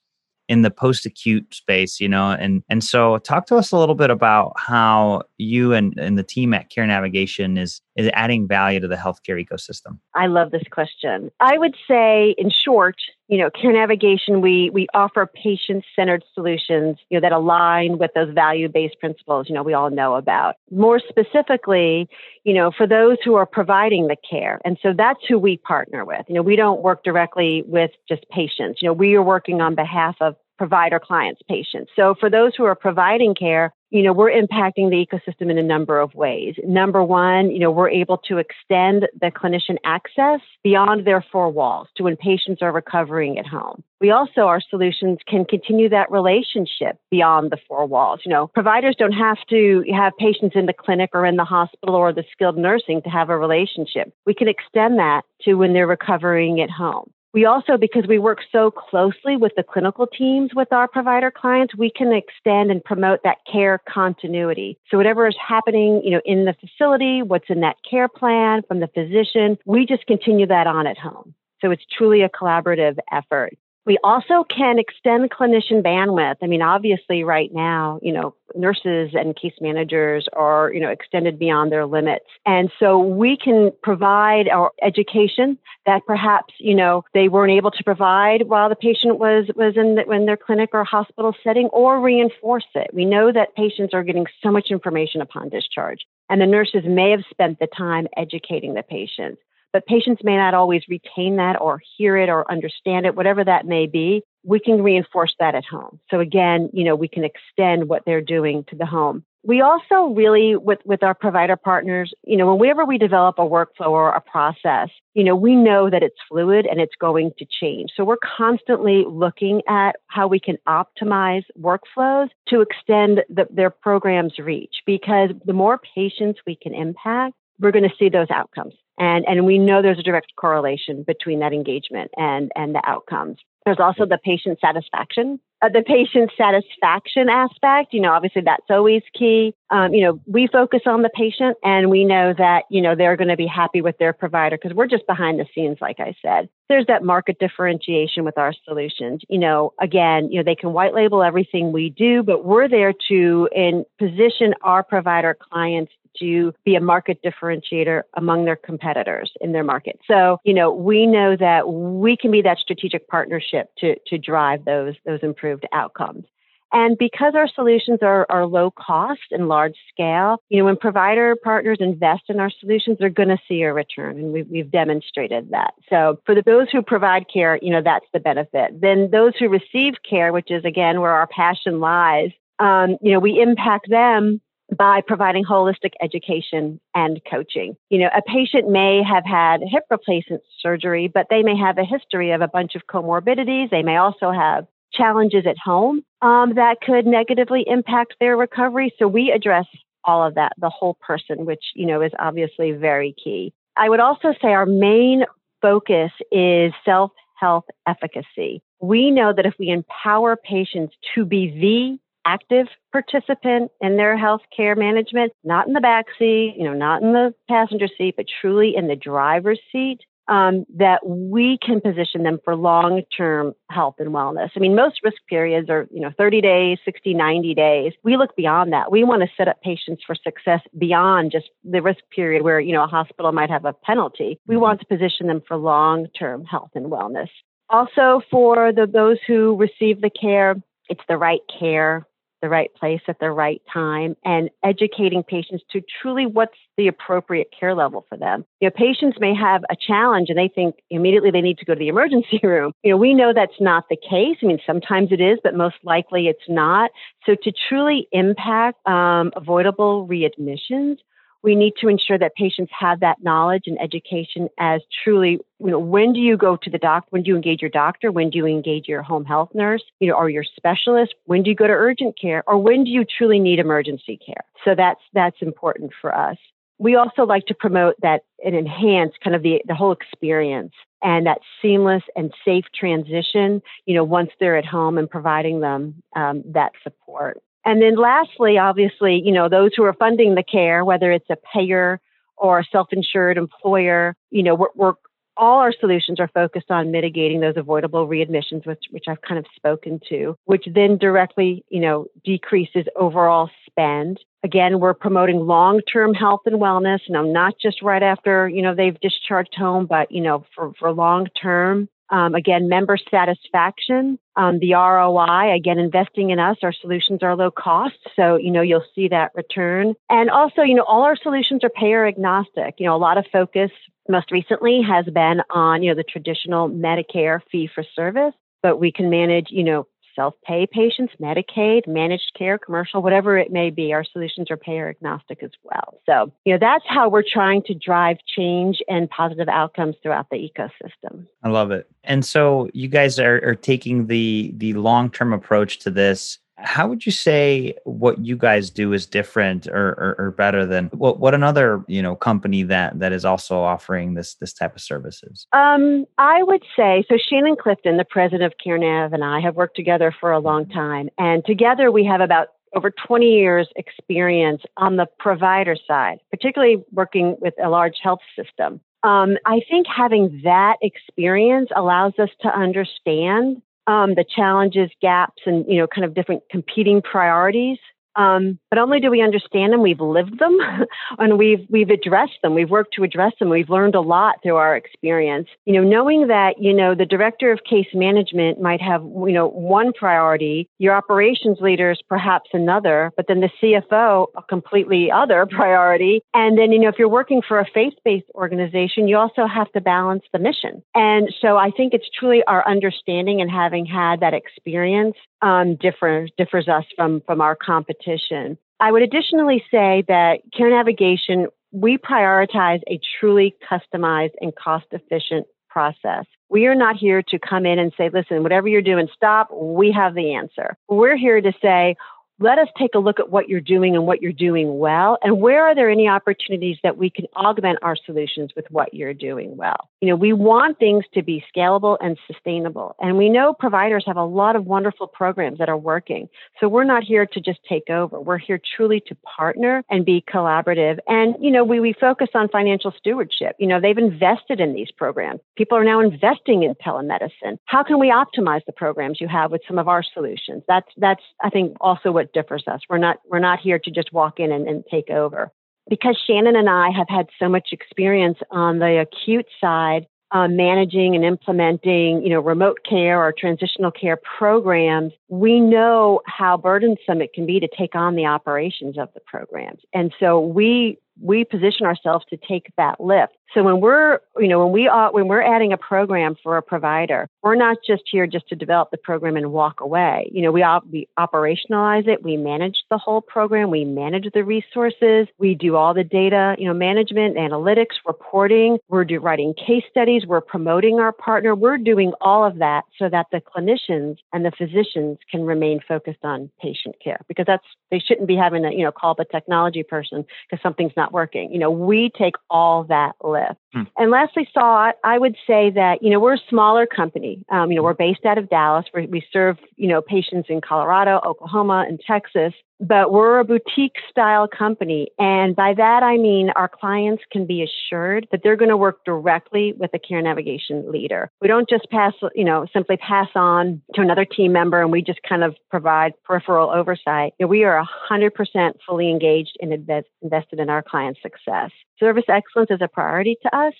in 0.51 0.63
the 0.63 0.69
post 0.69 1.05
acute 1.05 1.53
space, 1.53 2.01
you 2.01 2.09
know, 2.09 2.31
and 2.31 2.61
and 2.67 2.83
so 2.83 3.19
talk 3.19 3.45
to 3.45 3.55
us 3.55 3.71
a 3.71 3.77
little 3.77 3.95
bit 3.95 4.09
about 4.09 4.51
how 4.57 5.21
you 5.37 5.71
and, 5.71 5.97
and 5.97 6.19
the 6.19 6.23
team 6.23 6.53
at 6.53 6.69
Care 6.69 6.85
Navigation 6.85 7.57
is 7.57 7.81
is 7.95 8.09
adding 8.13 8.49
value 8.49 8.81
to 8.81 8.87
the 8.89 8.97
healthcare 8.97 9.41
ecosystem. 9.41 9.97
I 10.13 10.27
love 10.27 10.51
this 10.51 10.63
question. 10.69 11.31
I 11.39 11.57
would 11.57 11.75
say, 11.87 12.35
in 12.37 12.49
short, 12.49 12.97
you 13.31 13.37
know, 13.37 13.49
Care 13.49 13.71
Navigation, 13.71 14.41
we 14.41 14.69
we 14.71 14.87
offer 14.93 15.25
patient 15.25 15.85
centered 15.95 16.21
solutions, 16.33 16.97
you 17.09 17.17
know, 17.17 17.21
that 17.21 17.31
align 17.31 17.97
with 17.97 18.11
those 18.13 18.31
value 18.33 18.67
based 18.67 18.99
principles, 18.99 19.47
you 19.47 19.55
know, 19.55 19.63
we 19.63 19.73
all 19.73 19.89
know 19.89 20.15
about. 20.15 20.55
More 20.69 20.99
specifically, 20.99 22.09
you 22.43 22.53
know, 22.53 22.71
for 22.77 22.85
those 22.85 23.17
who 23.23 23.35
are 23.35 23.45
providing 23.45 24.07
the 24.07 24.17
care, 24.29 24.59
and 24.65 24.77
so 24.83 24.89
that's 24.95 25.21
who 25.29 25.39
we 25.39 25.55
partner 25.55 26.03
with. 26.03 26.25
You 26.27 26.35
know, 26.35 26.41
we 26.41 26.57
don't 26.57 26.81
work 26.81 27.05
directly 27.05 27.63
with 27.67 27.91
just 28.09 28.27
patients. 28.29 28.81
You 28.81 28.89
know, 28.89 28.93
we 28.93 29.15
are 29.15 29.23
working 29.23 29.61
on 29.61 29.75
behalf 29.75 30.17
of 30.19 30.35
provider 30.61 30.99
clients, 30.99 31.41
patients. 31.49 31.91
So 31.95 32.13
for 32.19 32.29
those 32.29 32.51
who 32.55 32.65
are 32.65 32.75
providing 32.75 33.33
care, 33.33 33.73
you 33.89 34.03
know, 34.03 34.13
we're 34.13 34.29
impacting 34.29 34.91
the 34.91 35.03
ecosystem 35.03 35.49
in 35.49 35.57
a 35.57 35.63
number 35.63 35.99
of 35.99 36.13
ways. 36.13 36.53
Number 36.63 37.03
one, 37.03 37.49
you 37.49 37.57
know, 37.57 37.71
we're 37.71 37.89
able 37.89 38.19
to 38.29 38.37
extend 38.37 39.07
the 39.19 39.31
clinician 39.31 39.77
access 39.83 40.39
beyond 40.63 41.07
their 41.07 41.25
four 41.31 41.49
walls 41.49 41.87
to 41.95 42.03
when 42.03 42.15
patients 42.15 42.61
are 42.61 42.71
recovering 42.71 43.39
at 43.39 43.47
home. 43.47 43.83
We 43.99 44.11
also, 44.11 44.41
our 44.41 44.61
solutions 44.61 45.17
can 45.27 45.45
continue 45.45 45.89
that 45.89 46.11
relationship 46.11 46.99
beyond 47.09 47.51
the 47.51 47.57
four 47.67 47.87
walls. 47.87 48.19
You 48.23 48.31
know, 48.31 48.45
providers 48.45 48.95
don't 48.99 49.13
have 49.13 49.39
to 49.49 49.83
have 49.91 50.13
patients 50.19 50.55
in 50.55 50.67
the 50.67 50.73
clinic 50.73 51.09
or 51.13 51.25
in 51.25 51.37
the 51.37 51.43
hospital 51.43 51.95
or 51.95 52.13
the 52.13 52.23
skilled 52.31 52.57
nursing 52.57 53.01
to 53.01 53.09
have 53.09 53.31
a 53.31 53.37
relationship. 53.37 54.13
We 54.27 54.35
can 54.35 54.47
extend 54.47 54.99
that 54.99 55.23
to 55.41 55.55
when 55.55 55.73
they're 55.73 55.87
recovering 55.87 56.61
at 56.61 56.69
home. 56.69 57.09
We 57.33 57.45
also, 57.45 57.77
because 57.77 58.03
we 58.07 58.19
work 58.19 58.39
so 58.51 58.71
closely 58.71 59.37
with 59.37 59.53
the 59.55 59.63
clinical 59.63 60.05
teams 60.05 60.51
with 60.53 60.73
our 60.73 60.87
provider 60.87 61.31
clients, 61.31 61.75
we 61.75 61.89
can 61.89 62.11
extend 62.11 62.71
and 62.71 62.83
promote 62.83 63.23
that 63.23 63.37
care 63.49 63.79
continuity. 63.87 64.77
So 64.89 64.97
whatever 64.97 65.27
is 65.27 65.35
happening, 65.39 66.01
you 66.03 66.11
know, 66.11 66.21
in 66.25 66.43
the 66.43 66.53
facility, 66.53 67.21
what's 67.21 67.49
in 67.49 67.61
that 67.61 67.77
care 67.89 68.09
plan 68.09 68.63
from 68.67 68.81
the 68.81 68.87
physician, 68.87 69.57
we 69.65 69.85
just 69.85 70.05
continue 70.07 70.47
that 70.47 70.67
on 70.67 70.87
at 70.87 70.97
home. 70.97 71.33
So 71.61 71.71
it's 71.71 71.83
truly 71.97 72.21
a 72.21 72.29
collaborative 72.29 72.97
effort. 73.11 73.53
We 73.85 73.97
also 74.03 74.43
can 74.43 74.77
extend 74.77 75.31
clinician 75.31 75.81
bandwidth. 75.81 76.35
I 76.43 76.47
mean, 76.47 76.61
obviously, 76.61 77.23
right 77.23 77.51
now, 77.51 77.99
you 78.03 78.13
know, 78.13 78.35
nurses 78.55 79.11
and 79.13 79.35
case 79.35 79.55
managers 79.59 80.27
are, 80.33 80.71
you 80.71 80.79
know, 80.79 80.89
extended 80.89 81.39
beyond 81.39 81.71
their 81.71 81.87
limits. 81.87 82.25
And 82.45 82.71
so 82.79 82.99
we 82.99 83.37
can 83.37 83.71
provide 83.81 84.47
our 84.49 84.71
education 84.83 85.57
that 85.87 86.05
perhaps, 86.05 86.53
you 86.59 86.75
know, 86.75 87.03
they 87.15 87.27
weren't 87.27 87.53
able 87.53 87.71
to 87.71 87.83
provide 87.83 88.47
while 88.47 88.69
the 88.69 88.75
patient 88.75 89.17
was, 89.17 89.47
was 89.55 89.75
in, 89.75 89.95
the, 89.95 90.09
in 90.11 90.27
their 90.27 90.37
clinic 90.37 90.69
or 90.73 90.83
hospital 90.83 91.33
setting 91.43 91.67
or 91.67 91.99
reinforce 91.99 92.67
it. 92.75 92.91
We 92.93 93.05
know 93.05 93.31
that 93.31 93.55
patients 93.55 93.95
are 93.95 94.03
getting 94.03 94.27
so 94.43 94.51
much 94.51 94.67
information 94.69 95.21
upon 95.21 95.49
discharge. 95.49 96.05
And 96.29 96.39
the 96.39 96.45
nurses 96.45 96.83
may 96.85 97.11
have 97.11 97.23
spent 97.31 97.59
the 97.59 97.67
time 97.67 98.07
educating 98.15 98.75
the 98.75 98.83
patients 98.83 99.41
but 99.73 99.85
patients 99.85 100.23
may 100.23 100.37
not 100.37 100.53
always 100.53 100.83
retain 100.87 101.37
that 101.37 101.59
or 101.59 101.81
hear 101.97 102.17
it 102.17 102.29
or 102.29 102.49
understand 102.51 103.05
it, 103.05 103.15
whatever 103.15 103.43
that 103.43 103.65
may 103.65 103.87
be. 103.87 104.23
We 104.43 104.59
can 104.59 104.81
reinforce 104.81 105.35
that 105.39 105.55
at 105.55 105.65
home. 105.65 105.99
So 106.09 106.19
again, 106.19 106.69
you 106.73 106.83
know, 106.83 106.95
we 106.95 107.07
can 107.07 107.23
extend 107.23 107.87
what 107.87 108.03
they're 108.05 108.21
doing 108.21 108.63
to 108.69 108.75
the 108.75 108.85
home. 108.85 109.23
We 109.43 109.61
also 109.61 110.13
really, 110.13 110.55
with, 110.55 110.79
with 110.85 111.01
our 111.01 111.15
provider 111.15 111.55
partners, 111.55 112.13
you 112.23 112.37
know, 112.37 112.53
whenever 112.53 112.85
we 112.85 112.99
develop 112.99 113.39
a 113.39 113.41
workflow 113.41 113.89
or 113.89 114.11
a 114.11 114.21
process, 114.21 114.89
you 115.15 115.23
know, 115.23 115.35
we 115.35 115.55
know 115.55 115.89
that 115.89 116.03
it's 116.03 116.17
fluid 116.29 116.67
and 116.67 116.79
it's 116.79 116.93
going 116.99 117.31
to 117.39 117.45
change. 117.59 117.89
So 117.95 118.03
we're 118.03 118.17
constantly 118.17 119.03
looking 119.07 119.63
at 119.67 119.95
how 120.07 120.27
we 120.27 120.39
can 120.39 120.57
optimize 120.67 121.43
workflows 121.59 122.29
to 122.49 122.61
extend 122.61 123.23
the, 123.29 123.47
their 123.49 123.71
program's 123.71 124.37
reach 124.37 124.75
because 124.85 125.31
the 125.43 125.53
more 125.53 125.79
patients 125.95 126.39
we 126.45 126.55
can 126.55 126.75
impact, 126.75 127.33
we're 127.59 127.71
going 127.71 127.89
to 127.89 127.95
see 127.97 128.09
those 128.09 128.29
outcomes. 128.29 128.75
And, 129.01 129.25
and 129.27 129.47
we 129.47 129.57
know 129.57 129.81
there's 129.81 129.97
a 129.97 130.03
direct 130.03 130.33
correlation 130.35 131.01
between 131.01 131.39
that 131.39 131.53
engagement 131.53 132.11
and, 132.17 132.51
and 132.55 132.75
the 132.75 132.83
outcomes. 132.85 133.37
There's 133.65 133.79
also 133.79 134.05
the 134.05 134.19
patient 134.23 134.59
satisfaction. 134.59 135.39
Uh, 135.63 135.69
the 135.69 135.83
patient 135.83 136.31
satisfaction 136.35 137.29
aspect, 137.29 137.93
you 137.93 138.01
know, 138.01 138.11
obviously 138.11 138.41
that's 138.43 138.65
always 138.69 139.03
key. 139.17 139.53
Um, 139.69 139.93
you 139.93 140.03
know, 140.03 140.19
we 140.25 140.47
focus 140.47 140.81
on 140.87 141.03
the 141.03 141.11
patient 141.13 141.57
and 141.63 141.91
we 141.91 142.03
know 142.03 142.33
that, 142.35 142.63
you 142.71 142.81
know, 142.81 142.95
they're 142.95 143.15
going 143.15 143.27
to 143.27 143.37
be 143.37 143.45
happy 143.45 143.81
with 143.81 143.97
their 143.99 144.13
provider 144.13 144.57
because 144.57 144.75
we're 144.75 144.87
just 144.87 145.05
behind 145.05 145.39
the 145.39 145.45
scenes, 145.53 145.77
like 145.79 145.99
I 145.99 146.15
said. 146.21 146.49
There's 146.69 146.87
that 146.87 147.03
market 147.03 147.37
differentiation 147.39 148.23
with 148.23 148.39
our 148.39 148.53
solutions. 148.65 149.21
You 149.29 149.37
know, 149.37 149.73
again, 149.79 150.31
you 150.31 150.37
know, 150.37 150.43
they 150.43 150.55
can 150.55 150.73
white 150.73 150.95
label 150.95 151.21
everything 151.21 151.71
we 151.71 151.89
do, 151.91 152.23
but 152.23 152.43
we're 152.43 152.67
there 152.67 152.93
to 153.09 153.49
in 153.51 153.85
position 153.99 154.55
our 154.63 154.83
provider 154.83 155.37
clients 155.39 155.91
to 156.19 156.53
be 156.65 156.75
a 156.75 156.81
market 156.81 157.19
differentiator 157.23 158.03
among 158.15 158.45
their 158.45 158.55
competitors 158.55 159.31
in 159.41 159.51
their 159.51 159.63
market. 159.63 159.99
So, 160.07 160.37
you 160.43 160.53
know, 160.53 160.71
we 160.71 161.07
know 161.07 161.35
that 161.35 161.67
we 161.67 162.17
can 162.17 162.31
be 162.31 162.41
that 162.41 162.59
strategic 162.59 163.07
partnership 163.07 163.69
to, 163.79 163.95
to 164.07 164.17
drive 164.17 164.65
those, 164.65 164.95
those 165.05 165.19
improved 165.23 165.65
outcomes. 165.73 166.25
And 166.73 166.97
because 166.97 167.33
our 167.35 167.49
solutions 167.49 167.99
are, 168.01 168.25
are 168.29 168.45
low 168.45 168.71
cost 168.71 169.19
and 169.31 169.49
large 169.49 169.75
scale, 169.89 170.41
you 170.49 170.59
know, 170.59 170.65
when 170.65 170.77
provider 170.77 171.35
partners 171.35 171.77
invest 171.81 172.23
in 172.29 172.39
our 172.39 172.49
solutions, 172.49 172.97
they're 172.99 173.09
going 173.09 173.29
to 173.29 173.39
see 173.47 173.61
a 173.63 173.73
return. 173.73 174.17
And 174.17 174.31
we've, 174.31 174.47
we've 174.47 174.71
demonstrated 174.71 175.49
that. 175.51 175.73
So 175.89 176.21
for 176.25 176.33
the, 176.33 176.43
those 176.45 176.69
who 176.71 176.81
provide 176.81 177.25
care, 177.31 177.59
you 177.61 177.71
know, 177.71 177.81
that's 177.81 178.05
the 178.13 178.21
benefit. 178.21 178.79
Then 178.79 179.11
those 179.11 179.33
who 179.37 179.49
receive 179.49 179.95
care, 180.09 180.31
which 180.31 180.49
is 180.49 180.63
again 180.63 181.01
where 181.01 181.11
our 181.11 181.27
passion 181.27 181.81
lies, 181.81 182.31
um, 182.59 182.97
you 183.01 183.11
know, 183.11 183.19
we 183.19 183.41
impact 183.41 183.89
them 183.89 184.39
by 184.75 185.01
providing 185.05 185.43
holistic 185.43 185.91
education 186.01 186.79
and 186.95 187.21
coaching. 187.29 187.75
You 187.89 187.99
know, 187.99 188.09
a 188.15 188.21
patient 188.21 188.69
may 188.69 189.01
have 189.03 189.25
had 189.25 189.61
hip 189.65 189.83
replacement 189.89 190.43
surgery, 190.61 191.11
but 191.13 191.27
they 191.29 191.43
may 191.43 191.57
have 191.57 191.77
a 191.77 191.83
history 191.83 192.31
of 192.31 192.41
a 192.41 192.47
bunch 192.47 192.75
of 192.75 192.87
comorbidities. 192.87 193.69
They 193.69 193.83
may 193.83 193.97
also 193.97 194.31
have 194.31 194.65
challenges 194.93 195.45
at 195.45 195.57
home 195.57 196.03
um, 196.21 196.55
that 196.55 196.81
could 196.81 197.05
negatively 197.05 197.63
impact 197.67 198.15
their 198.19 198.37
recovery. 198.37 198.93
So 198.99 199.07
we 199.07 199.31
address 199.31 199.65
all 200.03 200.25
of 200.25 200.35
that, 200.35 200.53
the 200.57 200.69
whole 200.69 200.95
person, 200.95 201.45
which, 201.45 201.63
you 201.75 201.85
know, 201.85 202.01
is 202.01 202.11
obviously 202.19 202.71
very 202.71 203.15
key. 203.21 203.53
I 203.77 203.89
would 203.89 203.99
also 203.99 204.33
say 204.41 204.49
our 204.49 204.65
main 204.65 205.23
focus 205.61 206.11
is 206.31 206.73
self 206.83 207.11
health 207.35 207.65
efficacy. 207.87 208.61
We 208.79 209.11
know 209.11 209.33
that 209.33 209.45
if 209.45 209.55
we 209.57 209.69
empower 209.69 210.35
patients 210.35 210.95
to 211.15 211.25
be 211.25 211.49
the 211.49 211.99
active 212.25 212.67
participant 212.91 213.71
in 213.81 213.97
their 213.97 214.17
health 214.17 214.41
care 214.55 214.75
management, 214.75 215.31
not 215.43 215.67
in 215.67 215.73
the 215.73 215.81
back 215.81 216.05
seat, 216.17 216.55
you 216.57 216.63
know, 216.63 216.73
not 216.73 217.01
in 217.01 217.13
the 217.13 217.33
passenger 217.49 217.87
seat, 217.97 218.15
but 218.17 218.25
truly 218.41 218.75
in 218.75 218.87
the 218.87 218.95
driver's 218.95 219.59
seat. 219.71 219.99
Um, 220.27 220.65
that 220.77 221.05
we 221.05 221.57
can 221.65 221.81
position 221.81 222.23
them 222.23 222.39
for 222.45 222.55
long-term 222.55 223.53
health 223.69 223.95
and 223.99 224.09
wellness. 224.09 224.51
I 224.55 224.59
mean, 224.59 224.75
most 224.75 224.99
risk 225.03 225.17
periods 225.27 225.69
are, 225.69 225.87
you 225.91 225.99
know, 225.99 226.11
30 226.15 226.39
days, 226.39 226.77
60, 226.85 227.15
90 227.15 227.53
days. 227.53 227.93
We 228.03 228.15
look 228.15 228.33
beyond 228.37 228.71
that. 228.71 228.91
We 228.91 229.03
want 229.03 229.23
to 229.23 229.27
set 229.35 229.49
up 229.49 229.61
patients 229.61 230.03
for 230.05 230.15
success 230.15 230.61
beyond 230.77 231.31
just 231.33 231.49
the 231.65 231.81
risk 231.81 231.99
period 232.15 232.43
where, 232.43 232.61
you 232.61 232.71
know, 232.71 232.83
a 232.83 232.87
hospital 232.87 233.33
might 233.33 233.49
have 233.49 233.65
a 233.65 233.73
penalty. 233.73 234.39
We 234.47 234.55
mm-hmm. 234.55 234.61
want 234.61 234.79
to 234.79 234.85
position 234.85 235.27
them 235.27 235.41
for 235.45 235.57
long-term 235.57 236.45
health 236.45 236.71
and 236.75 236.85
wellness. 236.85 237.29
Also, 237.69 238.21
for 238.29 238.71
the, 238.71 238.85
those 238.85 239.17
who 239.27 239.57
receive 239.57 239.99
the 239.99 240.11
care, 240.11 240.55
it's 240.87 241.03
the 241.09 241.17
right 241.17 241.41
care 241.59 242.05
the 242.41 242.49
right 242.49 242.73
place 242.75 243.01
at 243.07 243.19
the 243.19 243.31
right 243.31 243.61
time 243.71 244.15
and 244.25 244.49
educating 244.63 245.23
patients 245.23 245.63
to 245.71 245.81
truly 246.01 246.25
what's 246.25 246.57
the 246.77 246.87
appropriate 246.87 247.47
care 247.57 247.75
level 247.75 248.05
for 248.09 248.17
them. 248.17 248.45
You 248.59 248.67
know, 248.67 248.71
patients 248.75 249.17
may 249.19 249.35
have 249.35 249.63
a 249.69 249.75
challenge 249.75 250.29
and 250.29 250.37
they 250.37 250.49
think 250.53 250.75
immediately 250.89 251.31
they 251.31 251.41
need 251.41 251.57
to 251.59 251.65
go 251.65 251.73
to 251.73 251.79
the 251.79 251.87
emergency 251.87 252.39
room. 252.43 252.73
You 252.83 252.91
know, 252.91 252.97
we 252.97 253.13
know 253.13 253.33
that's 253.33 253.59
not 253.59 253.85
the 253.89 253.97
case. 253.97 254.37
I 254.41 254.45
mean, 254.45 254.59
sometimes 254.65 255.11
it 255.11 255.21
is, 255.21 255.39
but 255.43 255.55
most 255.55 255.75
likely 255.83 256.27
it's 256.27 256.39
not. 256.47 256.91
So 257.25 257.35
to 257.35 257.51
truly 257.69 258.07
impact 258.11 258.85
um, 258.87 259.31
avoidable 259.35 260.07
readmissions, 260.07 260.97
we 261.43 261.55
need 261.55 261.73
to 261.81 261.87
ensure 261.87 262.17
that 262.19 262.35
patients 262.35 262.71
have 262.77 262.99
that 262.99 263.23
knowledge 263.23 263.63
and 263.65 263.81
education 263.81 264.47
as 264.59 264.81
truly, 265.03 265.39
you 265.59 265.71
know, 265.71 265.79
when 265.79 266.13
do 266.13 266.19
you 266.19 266.37
go 266.37 266.55
to 266.55 266.69
the 266.69 266.77
doctor? 266.77 267.07
When 267.09 267.23
do 267.23 267.29
you 267.29 267.35
engage 267.35 267.61
your 267.61 267.69
doctor? 267.69 268.11
When 268.11 268.29
do 268.29 268.37
you 268.37 268.45
engage 268.45 268.87
your 268.87 269.01
home 269.01 269.25
health 269.25 269.49
nurse, 269.53 269.83
you 269.99 270.07
know, 270.07 270.15
or 270.15 270.29
your 270.29 270.43
specialist? 270.43 271.15
When 271.25 271.43
do 271.43 271.49
you 271.49 271.55
go 271.55 271.67
to 271.67 271.73
urgent 271.73 272.19
care? 272.19 272.43
Or 272.47 272.57
when 272.57 272.83
do 272.83 272.91
you 272.91 273.05
truly 273.05 273.39
need 273.39 273.59
emergency 273.59 274.19
care? 274.23 274.43
So 274.63 274.75
that's, 274.75 275.01
that's 275.13 275.41
important 275.41 275.91
for 275.99 276.15
us. 276.15 276.37
We 276.77 276.95
also 276.95 277.23
like 277.23 277.45
to 277.45 277.53
promote 277.53 277.95
that 278.01 278.21
and 278.43 278.55
enhance 278.55 279.13
kind 279.23 279.35
of 279.35 279.43
the, 279.43 279.61
the 279.67 279.75
whole 279.75 279.91
experience 279.91 280.73
and 281.03 281.27
that 281.27 281.39
seamless 281.61 282.01
and 282.15 282.33
safe 282.43 282.65
transition, 282.73 283.61
you 283.85 283.93
know, 283.93 284.03
once 284.03 284.31
they're 284.39 284.57
at 284.57 284.65
home 284.65 284.97
and 284.97 285.09
providing 285.09 285.59
them 285.59 286.01
um, 286.15 286.43
that 286.47 286.71
support. 286.83 287.39
And 287.65 287.81
then 287.81 287.95
lastly, 287.95 288.57
obviously, 288.57 289.21
you 289.23 289.31
know, 289.31 289.49
those 289.49 289.71
who 289.75 289.83
are 289.83 289.93
funding 289.93 290.35
the 290.35 290.43
care, 290.43 290.83
whether 290.83 291.11
it's 291.11 291.29
a 291.29 291.37
payer 291.53 291.99
or 292.37 292.59
a 292.59 292.65
self-insured 292.71 293.37
employer, 293.37 294.15
you 294.31 294.43
know, 294.43 294.55
we're, 294.55 294.69
we're 294.75 294.93
all 295.37 295.59
our 295.59 295.73
solutions 295.79 296.19
are 296.19 296.27
focused 296.27 296.69
on 296.69 296.91
mitigating 296.91 297.39
those 297.39 297.57
avoidable 297.57 298.07
readmissions, 298.07 298.65
which, 298.65 298.83
which 298.91 299.05
I've 299.07 299.21
kind 299.21 299.39
of 299.39 299.45
spoken 299.55 299.99
to, 300.09 300.35
which 300.45 300.65
then 300.73 300.97
directly, 300.97 301.63
you 301.69 301.79
know, 301.79 302.05
decreases 302.23 302.85
overall 302.95 303.49
spend. 303.65 304.19
Again, 304.43 304.79
we're 304.79 304.93
promoting 304.93 305.39
long-term 305.39 306.13
health 306.13 306.41
and 306.45 306.57
wellness, 306.61 306.99
you 307.07 307.13
know, 307.13 307.23
not 307.23 307.55
just 307.61 307.81
right 307.81 308.03
after, 308.03 308.49
you 308.49 308.61
know, 308.61 308.75
they've 308.75 308.99
discharged 308.99 309.55
home, 309.55 309.85
but, 309.85 310.11
you 310.11 310.21
know, 310.21 310.45
for, 310.53 310.73
for 310.79 310.91
long-term. 310.91 311.87
Um, 312.11 312.35
again, 312.35 312.67
member 312.67 312.97
satisfaction, 313.09 314.19
um, 314.35 314.59
the 314.59 314.73
ROI, 314.73 315.55
again, 315.55 315.79
investing 315.79 316.29
in 316.31 316.39
us, 316.39 316.57
our 316.61 316.73
solutions 316.73 317.23
are 317.23 317.35
low 317.35 317.51
cost. 317.51 317.95
So, 318.15 318.35
you 318.35 318.51
know, 318.51 318.61
you'll 318.61 318.83
see 318.93 319.07
that 319.07 319.31
return. 319.33 319.93
And 320.09 320.29
also, 320.29 320.61
you 320.61 320.75
know, 320.75 320.83
all 320.83 321.03
our 321.03 321.15
solutions 321.15 321.63
are 321.63 321.69
payer 321.69 322.05
agnostic. 322.05 322.75
You 322.79 322.87
know, 322.87 322.95
a 322.95 322.97
lot 322.97 323.17
of 323.17 323.25
focus 323.31 323.71
most 324.09 324.31
recently 324.31 324.81
has 324.87 325.05
been 325.05 325.41
on, 325.49 325.83
you 325.83 325.91
know, 325.91 325.95
the 325.95 326.03
traditional 326.03 326.69
Medicare 326.69 327.39
fee 327.51 327.69
for 327.73 327.83
service, 327.95 328.33
but 328.61 328.79
we 328.79 328.91
can 328.91 329.09
manage, 329.09 329.47
you 329.49 329.63
know, 329.63 329.87
self 330.15 330.33
pay 330.43 330.67
patients, 330.67 331.13
Medicaid, 331.21 331.87
managed 331.87 332.31
care, 332.37 332.57
commercial, 332.57 333.01
whatever 333.01 333.37
it 333.37 333.51
may 333.51 333.69
be. 333.69 333.93
Our 333.93 334.03
solutions 334.03 334.49
are 334.51 334.57
payer 334.57 334.89
agnostic 334.89 335.43
as 335.43 335.51
well. 335.63 335.99
So, 336.05 336.31
you 336.45 336.53
know, 336.53 336.59
that's 336.59 336.85
how 336.87 337.09
we're 337.09 337.23
trying 337.23 337.63
to 337.63 337.73
drive 337.73 338.17
change 338.35 338.79
and 338.87 339.09
positive 339.09 339.47
outcomes 339.47 339.95
throughout 340.01 340.27
the 340.29 340.37
ecosystem. 340.37 341.25
I 341.43 341.49
love 341.49 341.71
it. 341.71 341.87
And 342.03 342.25
so 342.25 342.69
you 342.73 342.87
guys 342.87 343.19
are, 343.19 343.41
are 343.43 343.55
taking 343.55 344.07
the 344.07 344.53
the 344.57 344.73
long 344.73 345.09
term 345.09 345.33
approach 345.33 345.79
to 345.79 345.91
this 345.91 346.39
how 346.63 346.87
would 346.87 347.05
you 347.05 347.11
say 347.11 347.75
what 347.83 348.19
you 348.19 348.37
guys 348.37 348.69
do 348.69 348.93
is 348.93 349.05
different 349.05 349.67
or, 349.67 349.89
or, 349.89 350.15
or, 350.17 350.31
better 350.31 350.65
than 350.65 350.87
what, 350.87 351.19
what 351.19 351.33
another 351.33 351.83
you 351.87 352.01
know 352.01 352.15
company 352.15 352.63
that 352.63 352.97
that 352.99 353.11
is 353.11 353.25
also 353.25 353.59
offering 353.59 354.13
this 354.13 354.35
this 354.35 354.53
type 354.53 354.75
of 354.75 354.81
services? 354.81 355.47
Um, 355.53 356.05
I 356.17 356.43
would 356.43 356.63
say 356.75 357.03
so. 357.09 357.17
Shannon 357.17 357.55
Clifton, 357.55 357.97
the 357.97 358.05
president 358.05 358.43
of 358.43 358.53
CareNav, 358.65 359.13
and 359.13 359.23
I 359.23 359.39
have 359.39 359.55
worked 359.55 359.75
together 359.75 360.13
for 360.17 360.31
a 360.31 360.39
long 360.39 360.67
time, 360.67 361.09
and 361.17 361.43
together 361.45 361.91
we 361.91 362.05
have 362.05 362.21
about 362.21 362.49
over 362.75 362.91
20 363.05 363.25
years 363.25 363.67
experience 363.75 364.61
on 364.77 364.95
the 364.95 365.05
provider 365.19 365.75
side, 365.87 366.19
particularly 366.29 366.83
working 366.91 367.35
with 367.41 367.53
a 367.61 367.69
large 367.69 367.95
health 368.01 368.21
system. 368.35 368.79
Um, 369.03 369.37
I 369.45 369.61
think 369.69 369.87
having 369.87 370.41
that 370.43 370.77
experience 370.81 371.69
allows 371.75 372.13
us 372.19 372.29
to 372.41 372.47
understand 372.47 373.61
um, 373.91 374.15
the 374.15 374.23
challenges, 374.23 374.89
gaps, 375.01 375.41
and 375.45 375.65
you 375.67 375.77
know, 375.77 375.87
kind 375.87 376.05
of 376.05 376.13
different 376.13 376.43
competing 376.49 377.01
priorities 377.01 377.77
um, 378.15 378.59
but 378.69 378.79
only 378.79 378.99
do 378.99 379.09
we 379.09 379.21
understand 379.21 379.73
them, 379.73 379.81
we've 379.81 379.99
lived 379.99 380.39
them 380.39 380.57
and 381.19 381.37
we've, 381.37 381.65
we've 381.69 381.89
addressed 381.89 382.39
them. 382.43 382.53
We've 382.53 382.69
worked 382.69 382.93
to 382.95 383.03
address 383.03 383.33
them. 383.39 383.49
We've 383.49 383.69
learned 383.69 383.95
a 383.95 384.01
lot 384.01 384.35
through 384.43 384.57
our 384.57 384.75
experience. 384.75 385.47
You 385.65 385.73
know, 385.73 385.87
knowing 385.87 386.27
that, 386.27 386.55
you 386.59 386.73
know, 386.73 386.95
the 386.95 387.05
director 387.05 387.51
of 387.51 387.59
case 387.63 387.87
management 387.93 388.61
might 388.61 388.81
have, 388.81 389.01
you 389.01 389.33
know, 389.33 389.47
one 389.47 389.93
priority, 389.93 390.69
your 390.77 390.95
operations 390.95 391.59
leaders 391.61 392.01
perhaps 392.07 392.49
another, 392.53 393.11
but 393.15 393.27
then 393.27 393.41
the 393.41 393.49
CFO 393.61 394.27
a 394.35 394.41
completely 394.43 395.09
other 395.11 395.45
priority. 395.49 396.21
And 396.33 396.57
then, 396.57 396.71
you 396.71 396.79
know, 396.79 396.89
if 396.89 396.95
you're 396.97 397.09
working 397.09 397.41
for 397.47 397.59
a 397.59 397.65
faith-based 397.73 398.27
organization, 398.35 399.07
you 399.07 399.17
also 399.17 399.47
have 399.47 399.71
to 399.73 399.81
balance 399.81 400.23
the 400.33 400.39
mission. 400.39 400.83
And 400.95 401.33
so 401.41 401.57
I 401.57 401.71
think 401.71 401.93
it's 401.93 402.09
truly 402.17 402.43
our 402.47 402.67
understanding 402.67 403.41
and 403.41 403.49
having 403.49 403.85
had 403.85 404.19
that 404.21 404.33
experience 404.33 405.15
um, 405.41 405.75
differs 405.75 406.31
differs 406.37 406.67
us 406.67 406.85
from 406.95 407.21
from 407.25 407.41
our 407.41 407.55
competition. 407.55 408.57
I 408.79 408.91
would 408.91 409.03
additionally 409.03 409.63
say 409.71 410.03
that 410.07 410.39
Care 410.55 410.69
Navigation 410.69 411.47
we 411.71 411.97
prioritize 411.97 412.81
a 412.87 412.99
truly 413.19 413.55
customized 413.69 414.33
and 414.41 414.53
cost 414.55 414.85
efficient 414.91 415.47
process. 415.69 416.25
We 416.49 416.67
are 416.67 416.75
not 416.75 416.97
here 416.97 417.21
to 417.29 417.39
come 417.39 417.65
in 417.65 417.79
and 417.79 417.93
say, 417.97 418.09
listen, 418.09 418.43
whatever 418.43 418.67
you're 418.67 418.81
doing, 418.81 419.07
stop. 419.15 419.49
We 419.53 419.91
have 419.93 420.15
the 420.15 420.33
answer. 420.33 420.77
We're 420.89 421.15
here 421.15 421.39
to 421.39 421.53
say, 421.61 421.95
let 422.41 422.57
us 422.57 422.67
take 422.77 422.95
a 422.95 422.99
look 422.99 423.19
at 423.19 423.29
what 423.29 423.47
you're 423.47 423.61
doing 423.61 423.95
and 423.95 424.05
what 424.05 424.21
you're 424.21 424.31
doing 424.31 424.79
well 424.79 425.17
and 425.21 425.39
where 425.39 425.65
are 425.65 425.75
there 425.75 425.89
any 425.89 426.07
opportunities 426.07 426.77
that 426.83 426.97
we 426.97 427.09
can 427.09 427.25
augment 427.35 427.79
our 427.81 427.95
solutions 427.95 428.51
with 428.55 428.65
what 428.71 428.93
you're 428.93 429.13
doing 429.13 429.55
well? 429.57 429.89
You 430.01 430.09
know 430.09 430.15
we 430.15 430.33
want 430.33 430.79
things 430.79 431.05
to 431.13 431.21
be 431.21 431.43
scalable 431.55 431.97
and 432.01 432.17
sustainable 432.27 432.95
and 432.99 433.17
we 433.17 433.29
know 433.29 433.53
providers 433.53 434.03
have 434.07 434.17
a 434.17 434.25
lot 434.25 434.55
of 434.55 434.65
wonderful 434.65 435.07
programs 435.07 435.59
that 435.59 435.69
are 435.69 435.77
working. 435.77 436.29
So 436.59 436.67
we're 436.67 436.83
not 436.83 437.03
here 437.03 437.25
to 437.25 437.39
just 437.39 437.59
take 437.67 437.89
over. 437.89 438.19
We're 438.19 438.37
here 438.37 438.59
truly 438.75 439.01
to 439.07 439.15
partner 439.15 439.83
and 439.89 440.05
be 440.05 440.23
collaborative. 440.27 440.97
And 441.07 441.35
you 441.39 441.51
know 441.51 441.63
we, 441.63 441.79
we 441.79 441.93
focus 441.93 442.29
on 442.33 442.49
financial 442.49 442.93
stewardship. 442.97 443.55
You 443.59 443.67
know 443.67 443.79
they've 443.79 443.97
invested 443.97 444.59
in 444.59 444.73
these 444.73 444.89
programs. 444.91 445.41
People 445.55 445.77
are 445.77 445.83
now 445.83 445.99
investing 445.99 446.63
in 446.63 446.73
telemedicine. 446.75 447.57
How 447.65 447.83
can 447.83 447.99
we 447.99 448.11
optimize 448.11 448.65
the 448.65 448.73
programs 448.73 449.21
you 449.21 449.27
have 449.27 449.51
with 449.51 449.61
some 449.67 449.77
of 449.77 449.87
our 449.87 450.03
solutions? 450.03 450.63
That's 450.67 450.87
that's 450.97 451.21
i 451.43 451.49
think 451.49 451.75
also 451.81 452.11
what 452.11 452.30
differs 452.33 452.63
us. 452.67 452.81
We're 452.89 452.97
not 452.97 453.17
we're 453.29 453.39
not 453.39 453.59
here 453.59 453.79
to 453.79 453.91
just 453.91 454.11
walk 454.13 454.39
in 454.39 454.51
and, 454.51 454.67
and 454.67 454.83
take 454.89 455.09
over. 455.09 455.51
Because 455.89 456.17
Shannon 456.27 456.55
and 456.55 456.69
I 456.69 456.89
have 456.95 457.09
had 457.09 457.27
so 457.39 457.49
much 457.49 457.69
experience 457.71 458.37
on 458.51 458.79
the 458.79 458.99
acute 458.99 459.47
side, 459.59 460.05
um, 460.31 460.55
managing 460.55 461.15
and 461.15 461.25
implementing, 461.25 462.21
you 462.23 462.29
know, 462.29 462.39
remote 462.39 462.79
care 462.87 463.21
or 463.21 463.33
transitional 463.37 463.91
care 463.91 464.17
programs, 464.17 465.11
we 465.27 465.59
know 465.59 466.21
how 466.25 466.55
burdensome 466.55 467.21
it 467.21 467.33
can 467.33 467.45
be 467.45 467.59
to 467.59 467.67
take 467.77 467.95
on 467.95 468.15
the 468.15 468.25
operations 468.25 468.97
of 468.97 469.09
the 469.13 469.19
programs. 469.25 469.81
And 469.93 470.13
so 470.19 470.39
we 470.39 470.97
we 471.21 471.45
position 471.45 471.85
ourselves 471.85 472.25
to 472.29 472.37
take 472.37 472.71
that 472.77 472.99
lift. 472.99 473.33
So 473.53 473.63
when 473.63 473.81
we're, 473.81 474.19
you 474.37 474.47
know, 474.47 474.63
when 474.63 474.71
we 474.71 474.87
are, 474.87 475.11
when 475.11 475.27
we're 475.27 475.41
adding 475.41 475.73
a 475.73 475.77
program 475.77 476.35
for 476.41 476.55
a 476.55 476.61
provider, 476.61 477.27
we're 477.43 477.55
not 477.55 477.77
just 477.85 478.03
here 478.09 478.25
just 478.25 478.47
to 478.47 478.55
develop 478.55 478.91
the 478.91 478.97
program 478.97 479.35
and 479.35 479.51
walk 479.51 479.81
away. 479.81 480.29
You 480.31 480.41
know, 480.41 480.51
we 480.51 480.63
op- 480.63 480.87
we 480.89 481.09
operationalize 481.19 482.07
it, 482.07 482.23
we 482.23 482.37
manage 482.37 482.77
the 482.89 482.97
whole 482.97 483.19
program, 483.19 483.69
we 483.69 483.83
manage 483.83 484.27
the 484.33 484.43
resources, 484.45 485.27
we 485.37 485.53
do 485.53 485.75
all 485.75 485.93
the 485.93 486.03
data, 486.03 486.55
you 486.57 486.65
know, 486.65 486.73
management, 486.73 487.35
analytics, 487.35 487.95
reporting. 488.05 488.77
We're 488.87 489.03
do, 489.03 489.19
writing 489.19 489.53
case 489.53 489.83
studies, 489.89 490.25
we're 490.25 490.41
promoting 490.41 490.99
our 490.99 491.11
partner, 491.11 491.53
we're 491.53 491.77
doing 491.77 492.13
all 492.21 492.45
of 492.45 492.59
that 492.59 492.83
so 492.97 493.09
that 493.09 493.27
the 493.31 493.41
clinicians 493.41 494.17
and 494.31 494.45
the 494.45 494.51
physicians 494.57 495.17
can 495.29 495.43
remain 495.43 495.81
focused 495.85 496.23
on 496.23 496.49
patient 496.61 496.95
care 497.03 497.19
because 497.27 497.45
that's 497.47 497.65
they 497.89 497.99
shouldn't 497.99 498.27
be 498.27 498.35
having 498.35 498.63
to, 498.63 498.71
you 498.71 498.85
know, 498.85 498.91
call 498.91 499.13
the 499.13 499.25
technology 499.25 499.83
person 499.83 500.25
because 500.49 500.61
something's 500.63 500.93
not 500.95 501.10
working. 501.11 501.51
You 501.51 501.59
know, 501.59 501.71
we 501.71 502.09
take 502.17 502.35
all 502.49 502.83
that 502.85 503.15
lift. 503.23 503.60
Hmm. 503.73 503.83
And 503.97 504.11
lastly, 504.11 504.47
Saul, 504.53 504.91
I 505.03 505.17
would 505.17 505.35
say 505.47 505.69
that, 505.71 505.99
you 506.01 506.09
know, 506.09 506.19
we're 506.19 506.33
a 506.33 506.41
smaller 506.49 506.85
company. 506.85 507.45
Um, 507.49 507.71
you 507.71 507.77
know, 507.77 507.83
we're 507.83 507.93
based 507.93 508.25
out 508.25 508.37
of 508.37 508.49
Dallas. 508.49 508.85
we 508.93 509.05
we 509.07 509.23
serve, 509.31 509.57
you 509.77 509.87
know, 509.87 510.01
patients 510.01 510.47
in 510.49 510.61
Colorado, 510.61 511.21
Oklahoma, 511.23 511.85
and 511.87 511.99
Texas 512.05 512.53
but 512.81 513.11
we're 513.11 513.39
a 513.39 513.45
boutique 513.45 513.97
style 514.09 514.47
company. 514.47 515.09
And 515.19 515.55
by 515.55 515.75
that, 515.75 516.01
I 516.01 516.17
mean 516.17 516.49
our 516.55 516.67
clients 516.67 517.23
can 517.31 517.45
be 517.45 517.63
assured 517.63 518.27
that 518.31 518.41
they're 518.43 518.55
going 518.55 518.69
to 518.69 518.77
work 518.77 519.05
directly 519.05 519.73
with 519.77 519.91
a 519.93 519.99
care 519.99 520.21
navigation 520.21 520.91
leader. 520.91 521.29
We 521.41 521.47
don't 521.47 521.69
just 521.69 521.87
pass, 521.91 522.13
you 522.33 522.43
know, 522.43 522.65
simply 522.73 522.97
pass 522.97 523.27
on 523.35 523.81
to 523.93 524.01
another 524.01 524.25
team 524.25 524.51
member 524.51 524.81
and 524.81 524.91
we 524.91 525.03
just 525.03 525.21
kind 525.27 525.43
of 525.43 525.55
provide 525.69 526.13
peripheral 526.23 526.71
oversight. 526.71 527.33
You 527.39 527.45
know, 527.45 527.47
we 527.49 527.63
are 527.63 527.85
100% 528.09 528.71
fully 528.85 529.11
engaged 529.11 529.57
and 529.61 529.71
invest, 529.71 530.07
invested 530.23 530.59
in 530.59 530.69
our 530.71 530.81
clients' 530.81 531.21
success. 531.21 531.69
Service 532.01 532.25
excellence 532.27 532.71
is 532.71 532.81
a 532.81 532.87
priority 532.87 533.37
to 533.43 533.55
us, 533.55 533.75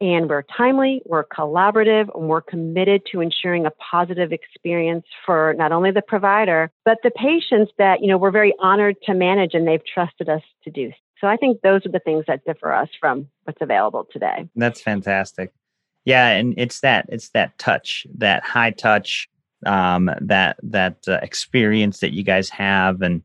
and 0.00 0.28
we're 0.28 0.42
timely, 0.42 1.02
we're 1.06 1.24
collaborative, 1.24 2.08
and 2.16 2.28
we're 2.28 2.40
committed 2.40 3.02
to 3.12 3.20
ensuring 3.20 3.64
a 3.64 3.70
positive 3.70 4.32
experience 4.32 5.06
for 5.24 5.54
not 5.56 5.70
only 5.70 5.92
the 5.92 6.02
provider, 6.02 6.72
but 6.84 6.98
the 7.04 7.12
patients 7.12 7.70
that, 7.78 8.02
you 8.02 8.08
know, 8.08 8.18
we're 8.18 8.32
very 8.32 8.52
honored 8.58 8.96
to 9.04 9.14
manage 9.14 9.54
and 9.54 9.68
they've 9.68 9.86
trusted 9.86 10.28
us 10.28 10.42
to 10.64 10.70
do. 10.70 10.90
So 11.20 11.28
I 11.28 11.36
think 11.36 11.60
those 11.60 11.86
are 11.86 11.90
the 11.90 12.00
things 12.00 12.24
that 12.26 12.44
differ 12.44 12.72
us 12.72 12.88
from 12.98 13.28
what's 13.44 13.60
available 13.60 14.08
today. 14.10 14.48
That's 14.56 14.80
fantastic. 14.80 15.52
Yeah, 16.04 16.28
and 16.28 16.54
it's 16.56 16.80
that 16.80 17.06
it's 17.08 17.28
that 17.30 17.56
touch, 17.58 18.04
that 18.16 18.42
high 18.42 18.72
touch, 18.72 19.28
um, 19.64 20.10
that 20.20 20.56
that 20.64 20.96
uh, 21.06 21.20
experience 21.22 22.00
that 22.00 22.14
you 22.14 22.24
guys 22.24 22.48
have, 22.48 23.02
and 23.02 23.22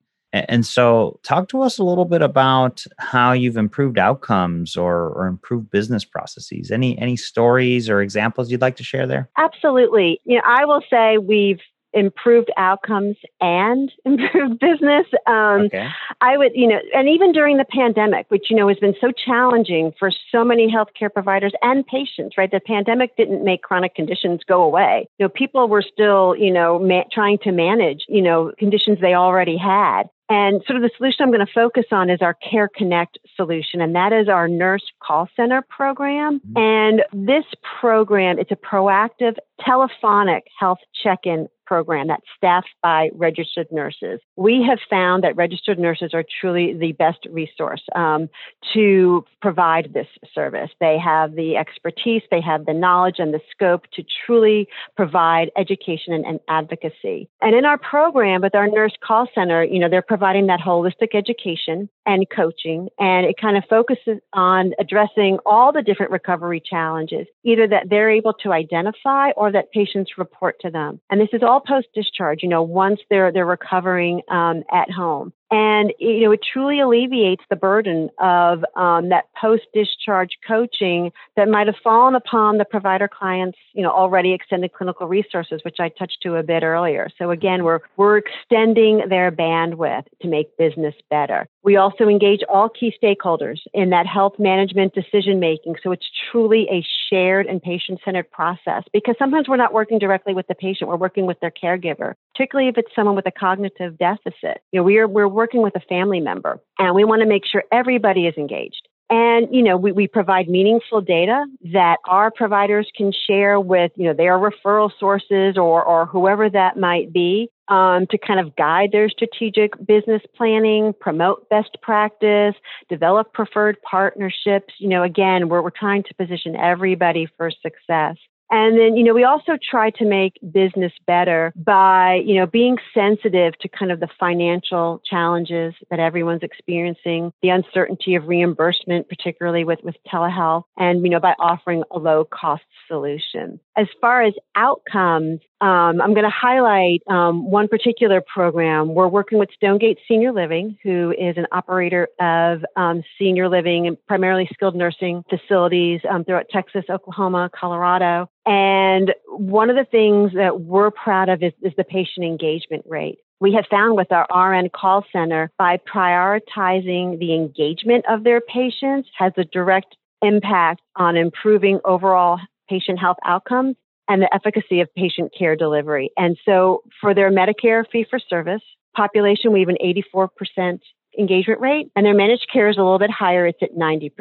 and 0.49 0.65
so, 0.65 1.19
talk 1.23 1.49
to 1.49 1.61
us 1.61 1.77
a 1.77 1.83
little 1.83 2.05
bit 2.05 2.21
about 2.21 2.83
how 2.97 3.31
you've 3.31 3.57
improved 3.57 3.97
outcomes 3.97 4.75
or, 4.75 5.09
or 5.09 5.27
improved 5.27 5.69
business 5.71 6.03
processes. 6.03 6.71
Any 6.71 6.97
any 6.97 7.15
stories 7.15 7.89
or 7.89 8.01
examples 8.01 8.51
you'd 8.51 8.61
like 8.61 8.75
to 8.77 8.83
share 8.83 9.07
there? 9.07 9.29
Absolutely. 9.37 10.19
You 10.25 10.37
know, 10.37 10.43
I 10.45 10.65
will 10.65 10.81
say 10.89 11.17
we've 11.17 11.59
improved 11.95 12.51
outcomes 12.57 13.15
and 13.41 13.91
improved 14.05 14.59
business. 14.59 15.07
Um, 15.25 15.61
okay. 15.61 15.87
I 16.21 16.37
would, 16.37 16.51
you 16.53 16.67
know, 16.67 16.79
and 16.93 17.07
even 17.09 17.31
during 17.31 17.57
the 17.57 17.65
pandemic, 17.65 18.25
which, 18.29 18.47
you 18.49 18.55
know, 18.55 18.67
has 18.67 18.77
been 18.77 18.95
so 19.01 19.11
challenging 19.11 19.93
for 19.97 20.11
so 20.31 20.43
many 20.43 20.71
healthcare 20.71 21.11
providers 21.11 21.53
and 21.61 21.87
patients, 21.87 22.37
right? 22.37 22.51
The 22.51 22.59
pandemic 22.59 23.15
didn't 23.15 23.43
make 23.43 23.63
chronic 23.63 23.95
conditions 23.95 24.41
go 24.47 24.61
away. 24.61 25.07
You 25.17 25.25
know, 25.25 25.29
people 25.29 25.67
were 25.67 25.81
still, 25.81 26.35
you 26.35 26.51
know, 26.51 26.77
ma- 26.77 27.03
trying 27.11 27.39
to 27.39 27.51
manage, 27.51 28.03
you 28.07 28.21
know, 28.21 28.51
conditions 28.59 28.99
they 29.01 29.13
already 29.13 29.57
had. 29.57 30.03
And 30.27 30.63
sort 30.65 30.77
of 30.77 30.81
the 30.81 30.89
solution 30.97 31.17
I'm 31.21 31.31
going 31.31 31.45
to 31.45 31.51
focus 31.53 31.85
on 31.91 32.09
is 32.09 32.21
our 32.21 32.33
Care 32.33 32.67
Connect 32.67 33.19
solution, 33.35 33.79
and 33.79 33.95
that 33.95 34.11
is 34.11 34.27
our 34.27 34.47
nurse 34.47 34.83
call 35.01 35.29
center 35.35 35.63
program. 35.69 36.39
Mm-hmm. 36.39 36.57
And 36.57 37.27
this 37.27 37.45
program, 37.79 38.39
it's 38.39 38.51
a 38.51 38.55
proactive 38.55 39.35
telephonic 39.63 40.45
health 40.59 40.79
check-in 41.03 41.47
program 41.65 42.07
that's 42.07 42.25
staffed 42.37 42.69
by 42.81 43.09
registered 43.13 43.67
nurses. 43.71 44.19
We 44.35 44.65
have 44.67 44.79
found 44.89 45.23
that 45.23 45.35
registered 45.35 45.79
nurses 45.79 46.11
are 46.13 46.23
truly 46.41 46.73
the 46.73 46.93
best 46.93 47.25
resource 47.29 47.83
um, 47.95 48.29
to 48.73 49.25
provide 49.41 49.93
this 49.93 50.07
service. 50.33 50.69
They 50.79 50.97
have 50.97 51.35
the 51.35 51.57
expertise, 51.57 52.21
they 52.31 52.41
have 52.41 52.65
the 52.65 52.73
knowledge 52.73 53.15
and 53.19 53.33
the 53.33 53.41
scope 53.51 53.83
to 53.93 54.03
truly 54.25 54.67
provide 54.95 55.51
education 55.57 56.13
and, 56.13 56.25
and 56.25 56.39
advocacy. 56.47 57.29
And 57.41 57.55
in 57.55 57.65
our 57.65 57.77
program 57.77 58.41
with 58.41 58.55
our 58.55 58.67
nurse 58.67 58.93
call 59.03 59.27
center, 59.33 59.63
you 59.63 59.79
know, 59.79 59.89
they're 59.89 60.01
providing 60.01 60.47
that 60.47 60.59
holistic 60.59 61.13
education 61.13 61.89
and 62.05 62.25
coaching, 62.29 62.89
and 62.99 63.25
it 63.25 63.35
kind 63.39 63.57
of 63.57 63.63
focuses 63.69 64.19
on 64.33 64.73
addressing 64.79 65.39
all 65.45 65.71
the 65.71 65.81
different 65.81 66.11
recovery 66.11 66.61
challenges, 66.63 67.27
either 67.43 67.67
that 67.67 67.89
they're 67.89 68.11
able 68.11 68.33
to 68.33 68.51
identify 68.51 69.31
or 69.31 69.51
that 69.51 69.71
patients 69.71 70.11
report 70.17 70.55
to 70.61 70.69
them. 70.69 70.99
And 71.09 71.19
this 71.19 71.29
is 71.33 71.41
all 71.55 71.61
post 71.61 71.87
discharge, 71.95 72.43
you 72.43 72.49
know, 72.49 72.61
once 72.61 72.99
they're 73.09 73.31
they're 73.31 73.45
recovering 73.45 74.21
um, 74.29 74.63
at 74.71 74.91
home. 74.91 75.31
And, 75.51 75.93
you 75.99 76.21
know, 76.21 76.31
it 76.31 76.41
truly 76.51 76.81
alleviates 76.81 77.43
the 77.49 77.55
burden 77.55 78.09
of 78.19 78.65
um, 78.75 79.09
that 79.09 79.25
post 79.39 79.63
discharge 79.73 80.31
coaching 80.45 81.11
that 81.37 81.47
might 81.47 81.67
have 81.67 81.75
fallen 81.83 82.15
upon 82.15 82.57
the 82.57 82.65
provider 82.65 83.07
clients, 83.07 83.57
you 83.73 83.83
know, 83.83 83.91
already 83.91 84.33
extended 84.33 84.73
clinical 84.73 85.07
resources, 85.07 85.61
which 85.63 85.77
I 85.79 85.89
touched 85.89 86.17
to 86.23 86.35
a 86.35 86.43
bit 86.43 86.63
earlier. 86.63 87.09
So 87.17 87.29
again, 87.29 87.63
we're, 87.63 87.79
we're 87.95 88.17
extending 88.17 89.03
their 89.07 89.31
bandwidth 89.31 90.05
to 90.23 90.27
make 90.27 90.57
business 90.57 90.95
better. 91.09 91.47
We 91.65 91.77
also 91.77 92.07
engage 92.07 92.41
all 92.47 92.69
key 92.69 92.93
stakeholders 93.03 93.57
in 93.73 93.89
that 93.89 94.05
health 94.05 94.33
management 94.37 94.93
decision 94.93 95.39
making. 95.39 95.77
So 95.81 95.91
it's 95.91 96.05
truly 96.31 96.67
a 96.71 96.85
shared 97.09 97.47
and 97.47 97.59
patient 97.59 98.01
centered 98.05 98.29
process 98.29 98.83
because 98.93 99.15
sometimes 99.17 99.49
we're 99.49 99.57
not 99.57 99.73
working 99.73 99.97
directly 99.97 100.35
with 100.35 100.47
the 100.47 100.53
patient, 100.53 100.91
we're 100.91 100.95
working 100.95 101.25
with 101.25 101.39
their 101.39 101.51
caregiver, 101.51 102.13
particularly 102.35 102.69
if 102.69 102.77
it's 102.77 102.93
someone 102.95 103.15
with 103.15 103.25
a 103.25 103.31
cognitive 103.31 103.97
deficit. 103.97 104.61
You 104.71 104.79
know, 104.79 104.83
we're, 104.83 105.07
we're 105.07 105.27
working 105.27 105.63
with 105.63 105.75
a 105.75 105.79
family 105.89 106.19
member 106.19 106.61
and 106.77 106.93
we 106.93 107.03
want 107.03 107.23
to 107.23 107.27
make 107.27 107.47
sure 107.51 107.63
everybody 107.71 108.27
is 108.27 108.35
engaged. 108.37 108.87
And, 109.09 109.47
you 109.51 109.63
know, 109.63 109.77
we, 109.77 109.91
we 109.91 110.07
provide 110.07 110.47
meaningful 110.47 111.01
data 111.01 111.45
that 111.73 111.97
our 112.05 112.31
providers 112.31 112.89
can 112.95 113.11
share 113.27 113.59
with, 113.59 113.91
you 113.95 114.05
know, 114.05 114.13
their 114.13 114.37
referral 114.37 114.91
sources 114.99 115.57
or, 115.57 115.83
or 115.83 116.05
whoever 116.05 116.49
that 116.49 116.77
might 116.77 117.11
be 117.13 117.49
um, 117.67 118.07
to 118.07 118.17
kind 118.17 118.39
of 118.39 118.55
guide 118.55 118.91
their 118.91 119.09
strategic 119.09 119.73
business 119.85 120.21
planning, 120.35 120.93
promote 120.99 121.49
best 121.49 121.77
practice, 121.81 122.55
develop 122.89 123.33
preferred 123.33 123.77
partnerships. 123.81 124.73
You 124.77 124.89
know, 124.89 125.03
again, 125.03 125.49
we're, 125.49 125.61
we're 125.61 125.69
trying 125.69 126.03
to 126.03 126.13
position 126.15 126.55
everybody 126.55 127.27
for 127.37 127.49
success. 127.51 128.17
And 128.51 128.77
then, 128.77 128.95
you 128.95 129.03
know, 129.03 129.13
we 129.15 129.23
also 129.23 129.57
try 129.57 129.89
to 129.89 130.05
make 130.05 130.33
business 130.51 130.91
better 131.07 131.51
by, 131.55 132.21
you 132.23 132.35
know, 132.35 132.45
being 132.45 132.77
sensitive 132.93 133.57
to 133.59 133.67
kind 133.67 133.91
of 133.91 133.99
the 133.99 134.07
financial 134.19 135.01
challenges 135.03 135.73
that 135.89 135.99
everyone's 135.99 136.43
experiencing, 136.43 137.33
the 137.41 137.49
uncertainty 137.49 138.13
of 138.13 138.27
reimbursement, 138.27 139.09
particularly 139.09 139.63
with, 139.63 139.79
with 139.83 139.95
telehealth, 140.07 140.63
and, 140.77 141.03
you 141.03 141.09
know, 141.09 141.19
by 141.19 141.33
offering 141.39 141.83
a 141.89 141.97
low 141.97 142.23
cost 142.23 142.61
solution. 142.87 143.59
As 143.77 143.87
far 144.01 144.23
as 144.23 144.33
outcomes, 144.55 145.39
um, 145.61 146.01
I'm 146.01 146.13
going 146.13 146.23
to 146.23 146.29
highlight 146.29 147.01
um, 147.07 147.49
one 147.49 147.67
particular 147.67 148.21
program. 148.21 148.93
We're 148.93 149.07
working 149.07 149.39
with 149.39 149.49
Stonegate 149.55 149.97
Senior 150.07 150.31
Living, 150.31 150.77
who 150.83 151.11
is 151.17 151.37
an 151.37 151.47
operator 151.51 152.07
of 152.19 152.63
um, 152.75 153.03
senior 153.17 153.49
living 153.49 153.87
and 153.87 153.97
primarily 154.07 154.49
skilled 154.53 154.75
nursing 154.75 155.23
facilities 155.29 156.01
um, 156.09 156.23
throughout 156.23 156.49
Texas, 156.49 156.85
Oklahoma, 156.89 157.49
Colorado. 157.57 158.29
And 158.45 159.13
one 159.27 159.69
of 159.69 159.75
the 159.75 159.85
things 159.85 160.31
that 160.35 160.61
we're 160.61 160.91
proud 160.91 161.29
of 161.29 161.41
is, 161.41 161.53
is 161.61 161.73
the 161.77 161.83
patient 161.83 162.25
engagement 162.25 162.85
rate. 162.87 163.19
We 163.39 163.53
have 163.53 163.65
found 163.69 163.97
with 163.97 164.11
our 164.11 164.27
RN 164.33 164.69
call 164.69 165.05
center 165.11 165.51
by 165.57 165.77
prioritizing 165.77 167.19
the 167.19 167.33
engagement 167.33 168.05
of 168.09 168.23
their 168.23 168.39
patients 168.39 169.09
has 169.17 169.33
a 169.37 169.43
direct 169.43 169.95
impact 170.21 170.81
on 170.95 171.17
improving 171.17 171.79
overall 171.85 172.39
patient 172.67 172.99
health 172.99 173.17
outcomes 173.25 173.75
and 174.07 174.21
the 174.21 174.33
efficacy 174.33 174.81
of 174.81 174.93
patient 174.95 175.33
care 175.37 175.55
delivery. 175.55 176.11
And 176.17 176.37
so 176.45 176.83
for 177.01 177.13
their 177.13 177.31
Medicare 177.31 177.83
fee 177.91 178.05
for 178.09 178.19
service 178.19 178.61
population, 178.95 179.51
we 179.51 179.61
have 179.61 179.69
an 179.69 179.77
84% 179.83 180.79
engagement 181.17 181.59
rate, 181.61 181.91
and 181.95 182.05
their 182.05 182.13
managed 182.13 182.47
care 182.51 182.69
is 182.69 182.77
a 182.77 182.81
little 182.81 182.99
bit 182.99 183.11
higher. 183.11 183.47
It's 183.47 183.61
at 183.61 183.75
90%. 183.75 184.11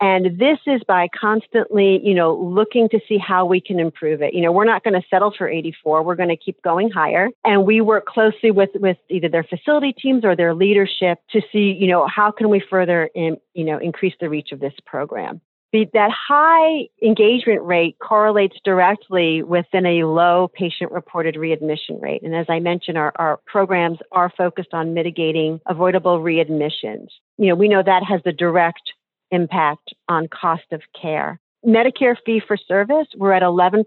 And 0.00 0.38
this 0.38 0.58
is 0.66 0.82
by 0.86 1.08
constantly, 1.18 2.00
you 2.02 2.14
know, 2.14 2.34
looking 2.34 2.88
to 2.90 3.00
see 3.08 3.16
how 3.16 3.46
we 3.46 3.60
can 3.60 3.78
improve 3.78 4.22
it. 4.22 4.34
You 4.34 4.42
know, 4.42 4.50
we're 4.50 4.64
not 4.64 4.82
going 4.82 5.00
to 5.00 5.06
settle 5.08 5.32
for 5.36 5.48
84. 5.48 6.02
We're 6.02 6.16
going 6.16 6.28
to 6.30 6.36
keep 6.36 6.60
going 6.62 6.90
higher. 6.90 7.28
And 7.44 7.64
we 7.64 7.80
work 7.80 8.04
closely 8.04 8.50
with, 8.50 8.70
with 8.74 8.96
either 9.08 9.28
their 9.28 9.44
facility 9.44 9.92
teams 9.92 10.24
or 10.24 10.34
their 10.34 10.52
leadership 10.52 11.20
to 11.30 11.40
see, 11.52 11.76
you 11.78 11.86
know, 11.86 12.06
how 12.06 12.32
can 12.32 12.50
we 12.50 12.62
further, 12.68 13.08
in, 13.14 13.36
you 13.54 13.64
know, 13.64 13.78
increase 13.78 14.14
the 14.20 14.28
reach 14.28 14.50
of 14.52 14.60
this 14.60 14.74
program 14.84 15.40
the, 15.74 15.86
that 15.92 16.10
high 16.12 16.88
engagement 17.02 17.60
rate 17.62 17.96
correlates 17.98 18.56
directly 18.64 19.42
within 19.42 19.84
a 19.84 20.04
low 20.04 20.48
patient 20.54 20.92
reported 20.92 21.34
readmission 21.34 22.00
rate. 22.00 22.22
And 22.22 22.32
as 22.32 22.46
I 22.48 22.60
mentioned, 22.60 22.96
our, 22.96 23.12
our 23.16 23.40
programs 23.44 23.98
are 24.12 24.30
focused 24.38 24.72
on 24.72 24.94
mitigating 24.94 25.60
avoidable 25.66 26.20
readmissions. 26.20 27.08
You 27.38 27.48
know, 27.48 27.56
we 27.56 27.66
know 27.66 27.82
that 27.84 28.04
has 28.08 28.20
the 28.24 28.30
direct 28.30 28.92
impact 29.32 29.92
on 30.08 30.28
cost 30.28 30.62
of 30.70 30.80
care. 31.00 31.40
Medicare 31.66 32.16
fee 32.26 32.42
for 32.46 32.56
service, 32.56 33.06
we're 33.16 33.32
at 33.32 33.42
11% 33.42 33.84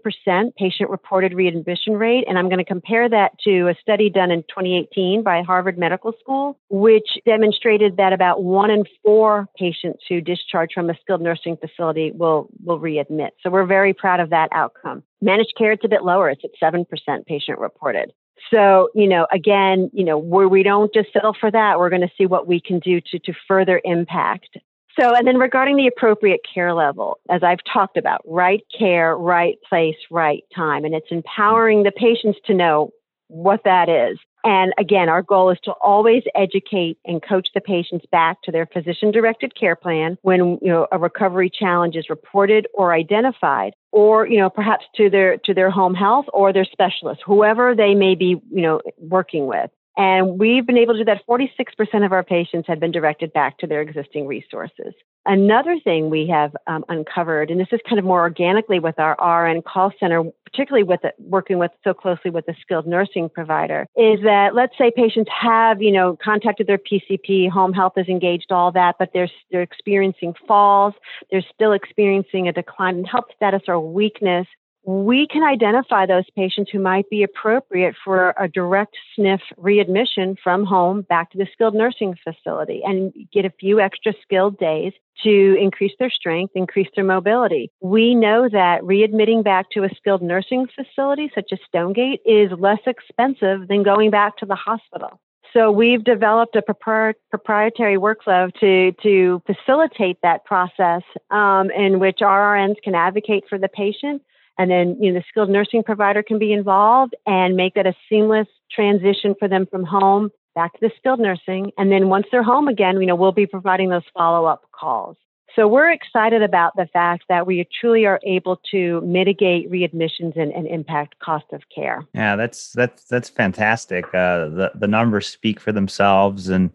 patient 0.56 0.90
reported 0.90 1.34
readmission 1.34 1.94
rate. 1.94 2.24
And 2.26 2.38
I'm 2.38 2.48
going 2.48 2.58
to 2.58 2.64
compare 2.64 3.08
that 3.08 3.38
to 3.44 3.68
a 3.68 3.74
study 3.80 4.10
done 4.10 4.30
in 4.30 4.42
2018 4.42 5.22
by 5.22 5.42
Harvard 5.42 5.78
Medical 5.78 6.12
School, 6.20 6.58
which 6.70 7.08
demonstrated 7.24 7.96
that 7.96 8.12
about 8.12 8.42
one 8.42 8.70
in 8.70 8.84
four 9.04 9.48
patients 9.56 10.02
who 10.08 10.20
discharge 10.20 10.70
from 10.74 10.90
a 10.90 10.94
skilled 11.00 11.20
nursing 11.20 11.56
facility 11.56 12.10
will, 12.12 12.48
will 12.64 12.80
readmit. 12.80 13.30
So 13.42 13.50
we're 13.50 13.66
very 13.66 13.94
proud 13.94 14.20
of 14.20 14.30
that 14.30 14.48
outcome. 14.52 15.04
Managed 15.20 15.54
care, 15.56 15.72
it's 15.72 15.84
a 15.84 15.88
bit 15.88 16.02
lower. 16.02 16.30
It's 16.30 16.42
at 16.44 16.50
7% 16.60 16.84
patient 17.26 17.58
reported. 17.58 18.12
So, 18.50 18.88
you 18.94 19.08
know, 19.08 19.26
again, 19.32 19.90
you 19.92 20.04
know, 20.04 20.16
we 20.16 20.62
don't 20.62 20.92
just 20.94 21.12
settle 21.12 21.34
for 21.38 21.50
that, 21.50 21.78
we're 21.78 21.90
going 21.90 22.02
to 22.02 22.10
see 22.16 22.26
what 22.26 22.46
we 22.46 22.60
can 22.60 22.78
do 22.78 23.00
to, 23.00 23.18
to 23.18 23.32
further 23.46 23.80
impact 23.84 24.56
so, 24.98 25.14
and 25.14 25.26
then 25.26 25.36
regarding 25.36 25.76
the 25.76 25.86
appropriate 25.86 26.40
care 26.52 26.74
level, 26.74 27.18
as 27.30 27.42
I've 27.42 27.58
talked 27.72 27.96
about, 27.96 28.20
right 28.26 28.62
care, 28.76 29.16
right 29.16 29.56
place, 29.68 29.96
right 30.10 30.42
time. 30.54 30.84
And 30.84 30.94
it's 30.94 31.10
empowering 31.10 31.82
the 31.82 31.92
patients 31.92 32.38
to 32.46 32.54
know 32.54 32.90
what 33.28 33.60
that 33.64 33.88
is. 33.88 34.18
And 34.44 34.72
again, 34.78 35.08
our 35.08 35.22
goal 35.22 35.50
is 35.50 35.58
to 35.64 35.72
always 35.82 36.22
educate 36.34 36.98
and 37.04 37.22
coach 37.22 37.48
the 37.54 37.60
patients 37.60 38.06
back 38.10 38.40
to 38.42 38.52
their 38.52 38.66
physician 38.66 39.10
directed 39.10 39.54
care 39.58 39.76
plan 39.76 40.16
when, 40.22 40.58
you 40.62 40.68
know, 40.68 40.86
a 40.92 40.98
recovery 40.98 41.50
challenge 41.50 41.96
is 41.96 42.08
reported 42.08 42.66
or 42.72 42.94
identified 42.94 43.74
or, 43.92 44.26
you 44.26 44.38
know, 44.38 44.48
perhaps 44.48 44.84
to 44.96 45.10
their, 45.10 45.36
to 45.38 45.52
their 45.52 45.70
home 45.70 45.94
health 45.94 46.26
or 46.32 46.52
their 46.52 46.64
specialist, 46.64 47.20
whoever 47.26 47.74
they 47.74 47.94
may 47.94 48.14
be, 48.14 48.40
you 48.50 48.62
know, 48.62 48.80
working 48.98 49.46
with. 49.46 49.70
And 49.98 50.38
we've 50.38 50.64
been 50.64 50.78
able 50.78 50.94
to 50.94 51.00
do 51.00 51.04
that. 51.06 51.26
46% 51.28 52.06
of 52.06 52.12
our 52.12 52.22
patients 52.22 52.68
have 52.68 52.78
been 52.78 52.92
directed 52.92 53.32
back 53.32 53.58
to 53.58 53.66
their 53.66 53.82
existing 53.82 54.28
resources. 54.28 54.94
Another 55.26 55.78
thing 55.82 56.08
we 56.08 56.28
have 56.28 56.56
um, 56.68 56.84
uncovered, 56.88 57.50
and 57.50 57.60
this 57.60 57.66
is 57.72 57.80
kind 57.86 57.98
of 57.98 58.04
more 58.04 58.20
organically 58.20 58.78
with 58.78 58.94
our 58.98 59.16
RN 59.20 59.60
call 59.62 59.92
center, 59.98 60.22
particularly 60.44 60.84
with 60.84 61.04
it, 61.04 61.16
working 61.18 61.58
with 61.58 61.72
so 61.82 61.92
closely 61.92 62.30
with 62.30 62.48
a 62.48 62.54
skilled 62.62 62.86
nursing 62.86 63.28
provider, 63.28 63.86
is 63.96 64.20
that 64.22 64.54
let's 64.54 64.78
say 64.78 64.92
patients 64.94 65.30
have, 65.38 65.82
you 65.82 65.90
know, 65.90 66.16
contacted 66.24 66.68
their 66.68 66.78
PCP, 66.78 67.50
home 67.50 67.72
health 67.72 67.94
is 67.96 68.06
engaged, 68.08 68.52
all 68.52 68.70
that, 68.72 68.94
but 69.00 69.10
they're 69.12 69.28
they're 69.50 69.62
experiencing 69.62 70.32
falls, 70.46 70.94
they're 71.30 71.44
still 71.52 71.72
experiencing 71.72 72.46
a 72.46 72.52
decline 72.52 72.98
in 72.98 73.04
health 73.04 73.26
status 73.34 73.62
or 73.66 73.80
weakness 73.80 74.46
we 74.88 75.26
can 75.26 75.42
identify 75.42 76.06
those 76.06 76.24
patients 76.34 76.70
who 76.70 76.78
might 76.78 77.10
be 77.10 77.22
appropriate 77.22 77.94
for 78.02 78.32
a 78.38 78.48
direct 78.48 78.96
SNF 79.18 79.42
readmission 79.58 80.34
from 80.42 80.64
home 80.64 81.02
back 81.02 81.30
to 81.32 81.36
the 81.36 81.46
skilled 81.52 81.74
nursing 81.74 82.16
facility 82.24 82.80
and 82.82 83.12
get 83.30 83.44
a 83.44 83.50
few 83.60 83.80
extra 83.80 84.14
skilled 84.22 84.56
days 84.56 84.94
to 85.22 85.58
increase 85.60 85.92
their 85.98 86.08
strength, 86.08 86.52
increase 86.54 86.88
their 86.96 87.04
mobility. 87.04 87.70
We 87.82 88.14
know 88.14 88.48
that 88.48 88.80
readmitting 88.80 89.44
back 89.44 89.68
to 89.72 89.84
a 89.84 89.90
skilled 89.94 90.22
nursing 90.22 90.68
facility 90.74 91.30
such 91.34 91.52
as 91.52 91.58
Stonegate 91.68 92.22
is 92.24 92.50
less 92.58 92.80
expensive 92.86 93.68
than 93.68 93.82
going 93.82 94.10
back 94.10 94.38
to 94.38 94.46
the 94.46 94.54
hospital. 94.54 95.20
So 95.52 95.70
we've 95.70 96.02
developed 96.02 96.56
a 96.56 96.62
proprietary 96.62 97.98
workflow 97.98 98.50
to 98.60 98.92
to 99.02 99.42
facilitate 99.44 100.18
that 100.22 100.46
process, 100.46 101.02
um, 101.30 101.70
in 101.72 101.98
which 101.98 102.20
RNs 102.22 102.76
can 102.82 102.94
advocate 102.94 103.44
for 103.50 103.58
the 103.58 103.68
patient 103.68 104.22
and 104.58 104.70
then, 104.70 104.96
you 105.00 105.12
know, 105.12 105.20
the 105.20 105.24
skilled 105.28 105.50
nursing 105.50 105.82
provider 105.82 106.22
can 106.22 106.38
be 106.38 106.52
involved 106.52 107.14
and 107.26 107.56
make 107.56 107.74
that 107.74 107.86
a 107.86 107.94
seamless 108.08 108.48
transition 108.70 109.34
for 109.38 109.48
them 109.48 109.66
from 109.70 109.84
home 109.84 110.30
back 110.54 110.72
to 110.72 110.78
the 110.80 110.90
skilled 110.98 111.20
nursing. 111.20 111.70
And 111.78 111.92
then 111.92 112.08
once 112.08 112.26
they're 112.32 112.42
home 112.42 112.66
again, 112.66 113.00
you 113.00 113.06
know, 113.06 113.14
we'll 113.14 113.32
be 113.32 113.46
providing 113.46 113.88
those 113.90 114.02
follow 114.12 114.46
up 114.46 114.64
calls. 114.72 115.16
So 115.54 115.66
we're 115.66 115.90
excited 115.90 116.42
about 116.42 116.76
the 116.76 116.86
fact 116.92 117.24
that 117.28 117.46
we 117.46 117.66
truly 117.80 118.04
are 118.06 118.20
able 118.24 118.60
to 118.70 119.00
mitigate 119.00 119.70
readmissions 119.70 120.36
and, 120.36 120.52
and 120.52 120.66
impact 120.66 121.18
cost 121.20 121.46
of 121.52 121.62
care. 121.74 122.06
Yeah, 122.14 122.36
that's 122.36 122.72
that's 122.72 123.04
that's 123.04 123.28
fantastic. 123.28 124.04
Uh, 124.06 124.50
the 124.50 124.72
the 124.74 124.86
numbers 124.86 125.26
speak 125.26 125.58
for 125.58 125.72
themselves, 125.72 126.48
and 126.48 126.70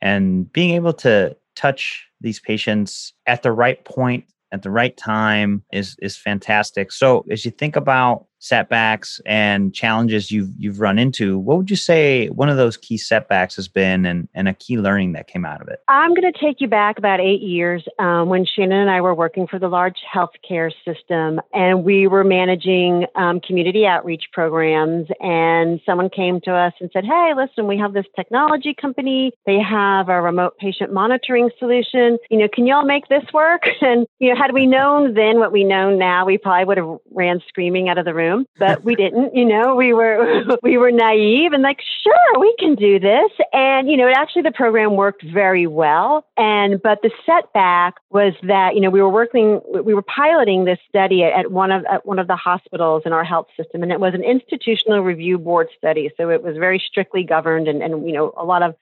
and 0.00 0.52
being 0.52 0.74
able 0.74 0.92
to 0.92 1.36
touch 1.56 2.06
these 2.20 2.38
patients 2.38 3.14
at 3.26 3.42
the 3.42 3.50
right 3.52 3.84
point 3.84 4.26
at 4.52 4.62
the 4.62 4.70
right 4.70 4.96
time 4.96 5.62
is 5.72 5.96
is 6.00 6.16
fantastic. 6.16 6.92
So 6.92 7.24
as 7.30 7.44
you 7.44 7.50
think 7.50 7.76
about 7.76 8.26
setbacks 8.40 9.20
and 9.26 9.72
challenges 9.72 10.30
you've 10.30 10.50
you've 10.58 10.80
run 10.80 10.98
into, 10.98 11.38
what 11.38 11.58
would 11.58 11.70
you 11.70 11.76
say 11.76 12.28
one 12.28 12.48
of 12.48 12.56
those 12.56 12.76
key 12.76 12.96
setbacks 12.96 13.54
has 13.56 13.68
been, 13.68 14.04
and 14.04 14.28
and 14.34 14.48
a 14.48 14.54
key 14.54 14.78
learning 14.78 15.12
that 15.12 15.28
came 15.28 15.44
out 15.44 15.60
of 15.60 15.68
it? 15.68 15.80
I'm 15.88 16.14
going 16.14 16.30
to 16.30 16.38
take 16.38 16.60
you 16.60 16.66
back 16.66 16.98
about 16.98 17.20
eight 17.20 17.42
years 17.42 17.84
um, 17.98 18.28
when 18.28 18.44
Shannon 18.44 18.80
and 18.80 18.90
I 18.90 19.00
were 19.00 19.14
working 19.14 19.46
for 19.46 19.58
the 19.58 19.68
large 19.68 19.98
healthcare 20.12 20.72
system, 20.84 21.40
and 21.52 21.84
we 21.84 22.06
were 22.06 22.24
managing 22.24 23.06
um, 23.14 23.40
community 23.40 23.86
outreach 23.86 24.24
programs. 24.32 25.06
And 25.20 25.80
someone 25.86 26.08
came 26.08 26.40
to 26.42 26.52
us 26.52 26.72
and 26.80 26.90
said, 26.92 27.04
"Hey, 27.04 27.32
listen, 27.36 27.66
we 27.68 27.78
have 27.78 27.92
this 27.92 28.06
technology 28.16 28.74
company. 28.74 29.32
They 29.46 29.58
have 29.58 30.08
a 30.08 30.20
remote 30.20 30.56
patient 30.58 30.92
monitoring 30.92 31.50
solution. 31.58 32.18
You 32.30 32.38
know, 32.38 32.48
can 32.52 32.66
y'all 32.66 32.84
make 32.84 33.08
this 33.08 33.24
work?" 33.32 33.68
And 33.82 34.06
you 34.18 34.28
know, 34.28 34.40
had 34.40 34.52
we 34.52 34.66
known 34.66 35.14
then 35.14 35.38
what 35.38 35.52
we 35.52 35.64
know 35.64 35.90
now, 35.90 36.24
we 36.26 36.36
probably 36.38 36.64
would 36.66 36.76
have 36.76 36.98
ran 37.12 37.40
screaming 37.48 37.88
out 37.88 37.98
of 37.98 38.04
the 38.04 38.14
room 38.14 38.29
room, 38.30 38.46
but 38.58 38.84
we 38.84 38.94
didn't. 38.94 39.34
You 39.34 39.44
know, 39.44 39.74
we 39.74 39.92
were 39.92 40.44
we 40.62 40.78
were 40.78 40.90
naive 40.90 41.52
and 41.52 41.62
like, 41.62 41.80
sure, 42.02 42.40
we 42.40 42.54
can 42.58 42.74
do 42.74 42.98
this. 42.98 43.30
And 43.52 43.90
you 43.90 43.96
know, 43.96 44.08
actually, 44.08 44.42
the 44.42 44.52
program 44.52 44.96
worked 44.96 45.22
very 45.22 45.66
well. 45.66 46.24
And 46.36 46.80
but 46.82 47.02
the 47.02 47.10
setback 47.26 47.94
was 48.10 48.34
that 48.42 48.74
you 48.74 48.80
know 48.80 48.90
we 48.90 49.02
were 49.02 49.08
working, 49.08 49.60
we 49.84 49.94
were 49.94 50.02
piloting 50.02 50.64
this 50.64 50.78
study 50.88 51.24
at 51.24 51.50
one 51.50 51.70
of 51.70 51.84
at 51.86 52.06
one 52.06 52.18
of 52.18 52.26
the 52.26 52.36
hospitals 52.36 53.02
in 53.04 53.12
our 53.12 53.24
health 53.24 53.48
system, 53.56 53.82
and 53.82 53.92
it 53.92 54.00
was 54.00 54.14
an 54.14 54.22
institutional 54.22 55.00
review 55.00 55.38
board 55.38 55.68
study, 55.76 56.10
so 56.16 56.30
it 56.30 56.42
was 56.42 56.56
very 56.56 56.82
strictly 56.84 57.24
governed, 57.24 57.68
and 57.68 57.82
and 57.82 58.06
you 58.06 58.12
know 58.12 58.32
a 58.36 58.44
lot 58.44 58.62
of 58.62 58.74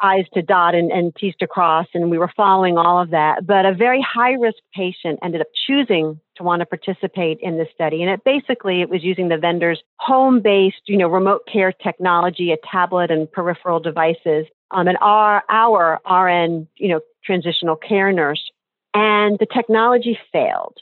I's 0.00 0.26
to 0.34 0.42
dot 0.42 0.74
and, 0.74 0.90
and 0.92 1.14
T's 1.14 1.34
to 1.40 1.46
cross, 1.46 1.86
and 1.94 2.10
we 2.10 2.18
were 2.18 2.30
following 2.36 2.76
all 2.76 3.00
of 3.00 3.10
that. 3.10 3.46
But 3.46 3.64
a 3.64 3.74
very 3.74 4.02
high 4.02 4.32
risk 4.32 4.58
patient 4.74 5.18
ended 5.22 5.40
up 5.40 5.46
choosing 5.66 6.20
to 6.36 6.42
want 6.42 6.60
to 6.60 6.66
participate 6.66 7.38
in 7.40 7.56
this 7.56 7.68
study. 7.74 8.02
And 8.02 8.10
it 8.10 8.22
basically 8.24 8.82
it 8.82 8.90
was 8.90 9.02
using 9.02 9.28
the 9.28 9.38
vendor's 9.38 9.82
home 9.98 10.40
based, 10.40 10.82
you 10.86 10.98
know, 10.98 11.08
remote 11.08 11.48
care 11.50 11.72
technology, 11.72 12.52
a 12.52 12.56
tablet 12.70 13.10
and 13.10 13.30
peripheral 13.30 13.80
devices. 13.80 14.46
Um, 14.70 14.88
and 14.88 14.98
our 15.00 15.42
our 15.48 16.00
RN, 16.08 16.68
you 16.76 16.88
know, 16.88 17.00
transitional 17.24 17.76
care 17.76 18.12
nurse. 18.12 18.50
And 18.94 19.38
the 19.38 19.46
technology 19.46 20.18
failed. 20.32 20.78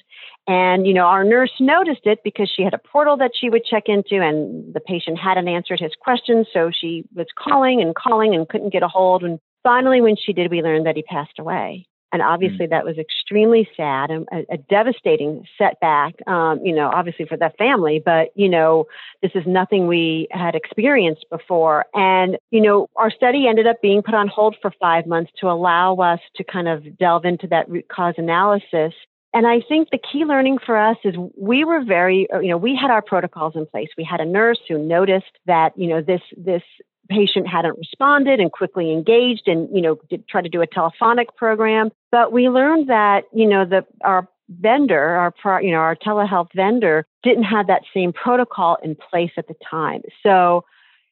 And, 0.47 0.87
you 0.87 0.93
know, 0.93 1.05
our 1.05 1.25
nurse 1.25 1.53
noticed 1.59 2.05
it 2.05 2.21
because 2.23 2.53
she 2.55 2.63
had 2.63 2.75
a 2.75 2.79
portal 2.79 3.17
that 3.17 3.33
she 3.39 3.49
would 3.49 3.65
check 3.65 3.85
into 3.87 4.23
and 4.23 4.75
the 4.75 4.81
patient 4.81 5.19
hadn't 5.19 5.49
answered 5.49 5.81
his 5.81 5.93
questions. 5.99 6.47
So 6.53 6.71
she 6.71 7.05
was 7.15 7.27
calling 7.39 7.81
and 7.81 7.95
calling 7.95 8.35
and 8.35 8.49
couldn't 8.49 8.73
get 8.73 8.83
a 8.83 8.89
hold. 8.89 9.25
And 9.25 9.39
finally, 9.63 10.03
when 10.03 10.17
she 10.17 10.35
did, 10.35 10.51
we 10.51 10.63
learned 10.63 10.87
that 10.87 10.97
he 10.97 11.03
passed 11.03 11.39
away. 11.39 11.87
And 12.13 12.23
obviously, 12.23 12.67
mm. 12.67 12.71
that 12.71 12.85
was 12.85 12.97
extremely 12.97 13.69
sad 13.77 14.11
and 14.11 14.29
a, 14.31 14.55
a 14.55 14.57
devastating 14.57 15.45
setback, 15.59 16.15
um, 16.29 16.61
you 16.63 16.73
know, 16.73 16.89
obviously 16.95 17.25
for 17.25 17.37
the 17.37 17.51
family. 17.59 18.01
But, 18.05 18.29
you 18.37 18.49
know, 18.49 18.85
this 19.21 19.33
is 19.35 19.43
nothing 19.47 19.89
we 19.89 20.29
had 20.31 20.55
experienced 20.55 21.27
before. 21.29 21.87
And, 21.93 22.37
you 22.53 22.61
know, 22.61 22.89
our 22.95 23.11
study 23.11 23.49
ended 23.49 23.67
up 23.67 23.83
being 23.83 24.01
put 24.01 24.15
on 24.15 24.29
hold 24.29 24.55
for 24.63 24.71
five 24.81 25.07
months 25.07 25.33
to 25.41 25.49
allow 25.49 25.97
us 25.97 26.21
to 26.37 26.45
kind 26.45 26.69
of 26.69 26.99
delve 26.99 27.25
into 27.25 27.49
that 27.49 27.69
root 27.69 27.89
cause 27.89 28.15
analysis 28.17 28.93
and 29.35 29.49
I 29.49 29.61
think 29.68 29.90
the 29.90 29.99
key 29.99 30.25
learning 30.25 30.59
for 30.64 30.77
us 30.77 30.97
is 31.03 31.16
we 31.37 31.64
were 31.64 31.85
very, 31.85 32.31
uh, 32.33 32.38
you 32.38 32.51
know, 32.51 32.57
we 32.57 32.79
had 32.81 32.92
our 32.92 33.03
protocols 33.03 33.57
in 33.57 33.66
place. 33.66 33.88
We 33.99 34.05
had 34.05 34.20
a 34.20 34.25
nurse 34.25 34.61
who 34.68 34.79
noticed 34.79 35.38
that, 35.47 35.77
you 35.77 35.88
know, 35.88 36.01
this, 36.01 36.20
this 36.37 36.62
patient 37.09 37.49
hadn't 37.49 37.77
responded 37.77 38.38
and 38.38 38.53
quickly 38.53 38.92
engaged 38.92 39.49
and, 39.49 39.68
you 39.75 39.83
know, 39.83 39.99
did 40.09 40.29
try 40.29 40.40
to 40.40 40.49
do 40.49 40.62
a 40.62 40.68
telephonic 40.68 41.37
program. 41.37 41.90
But 42.12 42.33
we 42.33 42.49
learned 42.49 42.88
that, 42.88 43.25
you 43.33 43.47
know, 43.49 43.64
the, 43.64 43.85
our 44.03 44.29
vendor, 44.49 45.35
our, 45.44 45.62
you 45.62 45.73
know, 45.73 45.79
our 45.79 45.97
telehealth 45.97 46.53
vendor 46.55 47.05
didn't 47.25 47.44
have 47.44 47.66
that 47.66 47.83
same 47.92 48.12
protocol 48.12 48.79
in 48.85 48.94
place 48.94 49.33
at 49.37 49.49
the 49.49 49.57
time. 49.68 50.03
So 50.23 50.64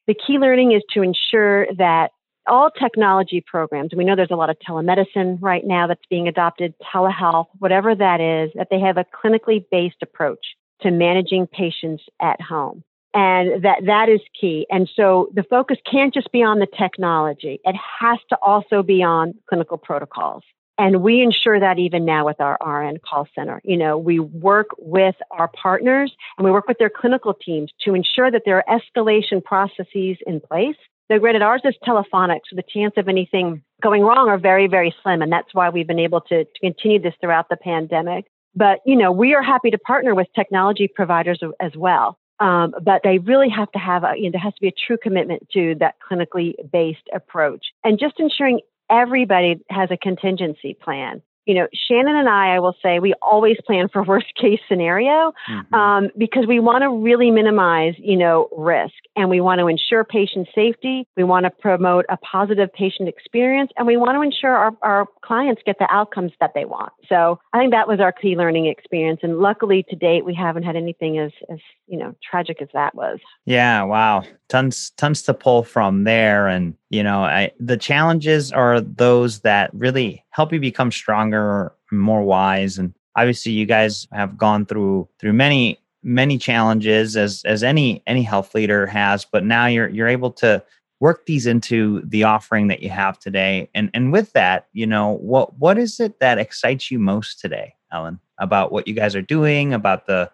the 0.07 0.15
key 0.15 0.39
learning 0.39 0.73
is 0.73 0.83
to 0.95 1.03
ensure 1.03 1.67
that 1.75 2.13
all 2.47 2.71
technology 2.71 3.41
programs, 3.41 3.91
we 3.95 4.05
know 4.05 4.17
there's 4.17 4.31
a 4.31 4.37
lot 4.37 4.51
of 4.51 4.59
telemedicine 4.59 5.39
right 5.41 5.65
now 5.65 5.87
that's 5.87 6.05
being 6.11 6.29
adopted, 6.29 6.75
telehealth, 6.93 7.47
whatever 7.59 7.95
that 7.95 8.21
is, 8.21 8.51
that 8.55 8.69
they 8.71 8.81
have 8.81 8.97
a 8.97 9.05
clinically 9.05 9.65
based 9.71 10.03
approach 10.03 10.57
to 10.81 10.91
managing 10.91 11.47
patients 11.47 12.03
at 12.21 12.41
home. 12.41 12.83
And 13.15 13.63
that, 13.63 13.85
that 13.85 14.09
is 14.09 14.21
key. 14.39 14.67
And 14.71 14.89
so 14.97 15.31
the 15.35 15.43
focus 15.43 15.77
can't 15.89 16.15
just 16.15 16.33
be 16.33 16.43
on 16.43 16.59
the 16.59 16.67
technology. 16.67 17.61
It 17.65 17.77
has 18.01 18.19
to 18.31 18.39
also 18.41 18.83
be 18.83 19.03
on 19.03 19.35
clinical 19.49 19.77
protocols. 19.77 20.43
And 20.79 21.03
we 21.03 21.21
ensure 21.21 21.61
that 21.61 21.79
even 21.79 22.07
now 22.07 22.25
with 22.25 22.41
our 22.41 22.59
RN 22.65 22.99
call 23.07 23.29
center. 23.35 23.61
You 23.63 23.77
know, 23.77 23.99
we 23.99 24.19
work 24.19 24.69
with 24.79 25.15
our 25.31 25.49
partners 25.49 26.13
and 26.39 26.45
we 26.45 26.51
work 26.51 26.67
with 26.67 26.79
their 26.79 26.91
clinical 26.91 27.35
teams 27.35 27.71
to 27.85 27.95
ensure 27.95 28.31
that 28.31 28.43
there 28.47 28.65
are 28.67 28.81
escalation 28.81 29.45
processes 29.45 30.17
in 30.27 30.41
place 30.41 30.77
so 31.13 31.19
granted, 31.19 31.43
ours 31.43 31.61
is 31.65 31.75
telephonic, 31.85 32.43
so 32.49 32.57
the 32.57 32.63
chance 32.63 32.95
of 32.97 33.07
anything 33.09 33.63
going 33.83 34.03
wrong 34.03 34.29
are 34.29 34.39
very, 34.39 34.67
very 34.67 34.95
slim. 35.03 35.21
And 35.21 35.31
that's 35.31 35.53
why 35.53 35.69
we've 35.69 35.87
been 35.87 35.99
able 35.99 36.23
to, 36.23 36.45
to 36.45 36.61
continue 36.61 37.01
this 37.01 37.15
throughout 37.21 37.51
the 37.51 37.57
pandemic. 37.57 38.27
But, 38.55 38.81
you 38.87 38.97
know, 38.97 39.13
we 39.13 39.35
are 39.35 39.43
happy 39.43 39.71
to 39.71 39.79
partner 39.79 40.15
with 40.15 40.29
technology 40.35 40.89
providers 40.89 41.41
as 41.61 41.73
well. 41.77 42.19
Um, 42.41 42.75
but 42.83 43.03
they 43.05 43.19
really 43.19 43.51
have 43.51 43.71
to 43.73 43.79
have 43.79 44.05
a, 44.05 44.15
you 44.17 44.25
know, 44.25 44.31
there 44.33 44.41
has 44.41 44.55
to 44.55 44.61
be 44.61 44.69
a 44.69 44.87
true 44.87 44.97
commitment 45.01 45.49
to 45.53 45.75
that 45.81 45.97
clinically 46.11 46.55
based 46.73 47.09
approach 47.15 47.67
and 47.85 47.99
just 47.99 48.19
ensuring 48.19 48.61
everybody 48.91 49.61
has 49.69 49.91
a 49.91 49.97
contingency 49.97 50.75
plan 50.75 51.23
you 51.47 51.55
know, 51.55 51.67
Shannon 51.75 52.15
and 52.15 52.29
I, 52.29 52.57
I 52.57 52.61
will 52.61 52.77
say, 52.83 52.99
we 52.99 53.15
always 53.21 53.57
plan 53.67 53.89
for 53.93 54.05
worst 54.05 54.33
case 54.41 54.61
scenario 54.69 55.33
mm-hmm. 55.51 55.75
um, 55.75 56.11
because 56.17 56.47
we 56.47 56.61
want 56.61 56.83
to 56.83 56.91
really 56.91 57.31
minimize, 57.31 57.95
you 57.99 58.17
know, 58.17 58.49
risk 58.57 58.95
and 59.17 59.29
we 59.29 59.41
want 59.41 59.59
to 59.59 59.67
ensure 59.67 60.05
patient 60.05 60.49
safety. 60.55 61.07
We 61.17 61.25
want 61.25 61.45
to 61.45 61.51
promote 61.51 62.05
a 62.09 62.17
positive 62.19 62.73
patient 62.73 63.09
experience 63.09 63.71
and 63.77 63.87
we 63.87 63.97
want 63.97 64.17
to 64.17 64.23
ensure 64.23 64.55
our, 64.57 64.73
our 64.83 65.07
clients 65.25 65.63
get 65.65 65.79
the 65.79 65.89
outcomes 65.91 66.33
that 66.41 66.53
they 66.55 66.65
want. 66.65 66.93
So 67.09 67.41
I 67.53 67.59
think 67.59 67.73
that 67.73 67.89
was 67.89 68.01
our 68.01 68.13
key 68.13 68.37
learning 68.37 68.67
experience. 68.67 69.21
And 69.23 69.39
luckily 69.39 69.85
to 69.91 69.97
date, 69.97 70.25
we 70.25 70.35
haven't 70.35 70.63
had 70.63 70.77
anything 70.77 71.19
as, 71.19 71.33
as 71.51 71.59
you 71.87 71.99
know, 71.99 72.15
tragic 72.29 72.63
as 72.63 72.69
that 72.73 72.95
was. 72.95 73.19
Yeah. 73.45 73.83
Wow. 73.83 74.23
Tons, 74.49 74.91
tons 74.91 75.23
to 75.23 75.35
pull 75.35 75.65
from 75.65 76.05
there. 76.05 76.47
And, 76.47 76.75
you 76.91 77.03
know, 77.03 77.25
I, 77.25 77.53
the 77.59 77.77
challenges 77.77 78.53
are 78.53 78.81
those 78.81 79.41
that 79.41 79.73
really 79.75 80.22
help 80.33 80.53
you 80.53 80.61
become 80.61 80.91
stronger, 80.91 81.73
more 81.91 82.23
wise. 82.23 82.79
And 82.79 82.95
obviously 83.17 83.53
you 83.53 83.67
guys 83.67 84.09
have 84.13 84.37
gone 84.37 84.67
through, 84.67 85.09
through 85.19 85.35
many, 85.35 85.79
many 86.03 86.37
challenges 86.39 87.17
as, 87.17 87.43
as 87.45 87.63
any, 87.63 88.03
any 88.07 88.23
health 88.23 88.55
leader 88.55 88.87
has, 88.87 89.25
but 89.25 89.45
now 89.45 89.67
you're, 89.67 89.89
you're 89.89 90.09
able 90.09 90.33
to 90.33 90.63
work 91.01 91.27
these 91.27 91.47
into 91.47 92.01
the 92.07 92.25
offering 92.25 92.69
that 92.69 92.83
you 92.83 92.89
have 92.89 93.19
today. 93.19 93.69
And, 93.75 93.91
and 93.93 94.13
with 94.13 94.33
that, 94.33 94.69
you 94.73 94.87
know, 94.87 95.19
what, 95.19 95.59
what 95.59 95.79
is 95.79 96.01
it 96.01 96.21
that 96.21 96.39
excites 96.39 96.91
you 96.91 96.99
most 96.99 97.41
today, 97.41 97.75
Ellen, 97.93 98.19
about 98.39 98.73
what 98.73 98.89
you 98.89 98.95
guys 98.95 99.15
are 99.15 99.23
doing, 99.23 99.75
about 99.75 100.07
the, 100.07 100.31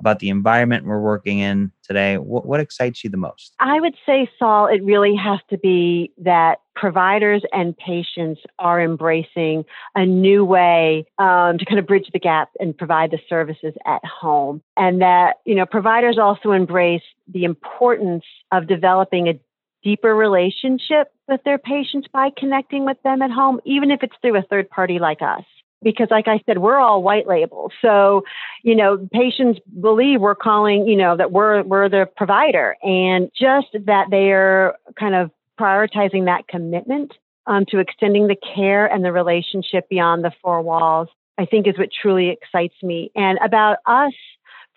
about 0.00 0.18
the 0.18 0.30
environment 0.30 0.86
we're 0.86 1.00
working 1.00 1.38
in 1.38 1.70
today? 1.82 2.18
What, 2.18 2.46
what 2.46 2.60
excites 2.60 3.04
you 3.04 3.10
the 3.10 3.16
most? 3.16 3.54
I 3.60 3.80
would 3.80 3.94
say, 4.04 4.28
Saul, 4.38 4.66
it 4.66 4.82
really 4.82 5.14
has 5.14 5.38
to 5.50 5.58
be 5.58 6.12
that 6.18 6.60
providers 6.74 7.42
and 7.52 7.76
patients 7.76 8.40
are 8.58 8.82
embracing 8.82 9.64
a 9.94 10.06
new 10.06 10.44
way 10.44 11.06
um, 11.18 11.58
to 11.58 11.64
kind 11.64 11.78
of 11.78 11.86
bridge 11.86 12.08
the 12.12 12.18
gap 12.18 12.50
and 12.58 12.76
provide 12.76 13.10
the 13.10 13.18
services 13.28 13.74
at 13.86 14.04
home. 14.04 14.62
And 14.76 15.02
that, 15.02 15.36
you 15.44 15.54
know, 15.54 15.66
providers 15.66 16.18
also 16.18 16.52
embrace 16.52 17.02
the 17.28 17.44
importance 17.44 18.24
of 18.50 18.66
developing 18.66 19.28
a 19.28 19.38
deeper 19.82 20.14
relationship 20.14 21.12
with 21.28 21.42
their 21.44 21.58
patients 21.58 22.08
by 22.12 22.30
connecting 22.36 22.84
with 22.84 22.98
them 23.02 23.22
at 23.22 23.30
home, 23.30 23.60
even 23.64 23.90
if 23.90 24.02
it's 24.02 24.16
through 24.20 24.36
a 24.36 24.42
third 24.42 24.68
party 24.68 24.98
like 24.98 25.22
us 25.22 25.44
because 25.82 26.08
like 26.10 26.28
I 26.28 26.40
said, 26.46 26.58
we're 26.58 26.78
all 26.78 27.02
white 27.02 27.26
labels. 27.26 27.72
So, 27.82 28.24
you 28.62 28.74
know, 28.74 29.08
patients 29.12 29.60
believe 29.80 30.20
we're 30.20 30.34
calling, 30.34 30.86
you 30.86 30.96
know, 30.96 31.16
that 31.16 31.32
we're 31.32 31.62
we're 31.62 31.88
the 31.88 32.06
provider 32.16 32.76
and 32.82 33.30
just 33.38 33.68
that 33.86 34.06
they're 34.10 34.74
kind 34.98 35.14
of 35.14 35.30
prioritizing 35.58 36.24
that 36.24 36.48
commitment 36.48 37.12
um, 37.46 37.64
to 37.68 37.78
extending 37.78 38.26
the 38.26 38.36
care 38.54 38.86
and 38.86 39.04
the 39.04 39.12
relationship 39.12 39.88
beyond 39.88 40.24
the 40.24 40.32
four 40.42 40.62
walls, 40.62 41.08
I 41.38 41.46
think 41.46 41.66
is 41.66 41.78
what 41.78 41.88
truly 42.00 42.28
excites 42.30 42.74
me. 42.82 43.10
And 43.14 43.38
about 43.44 43.78
us 43.86 44.12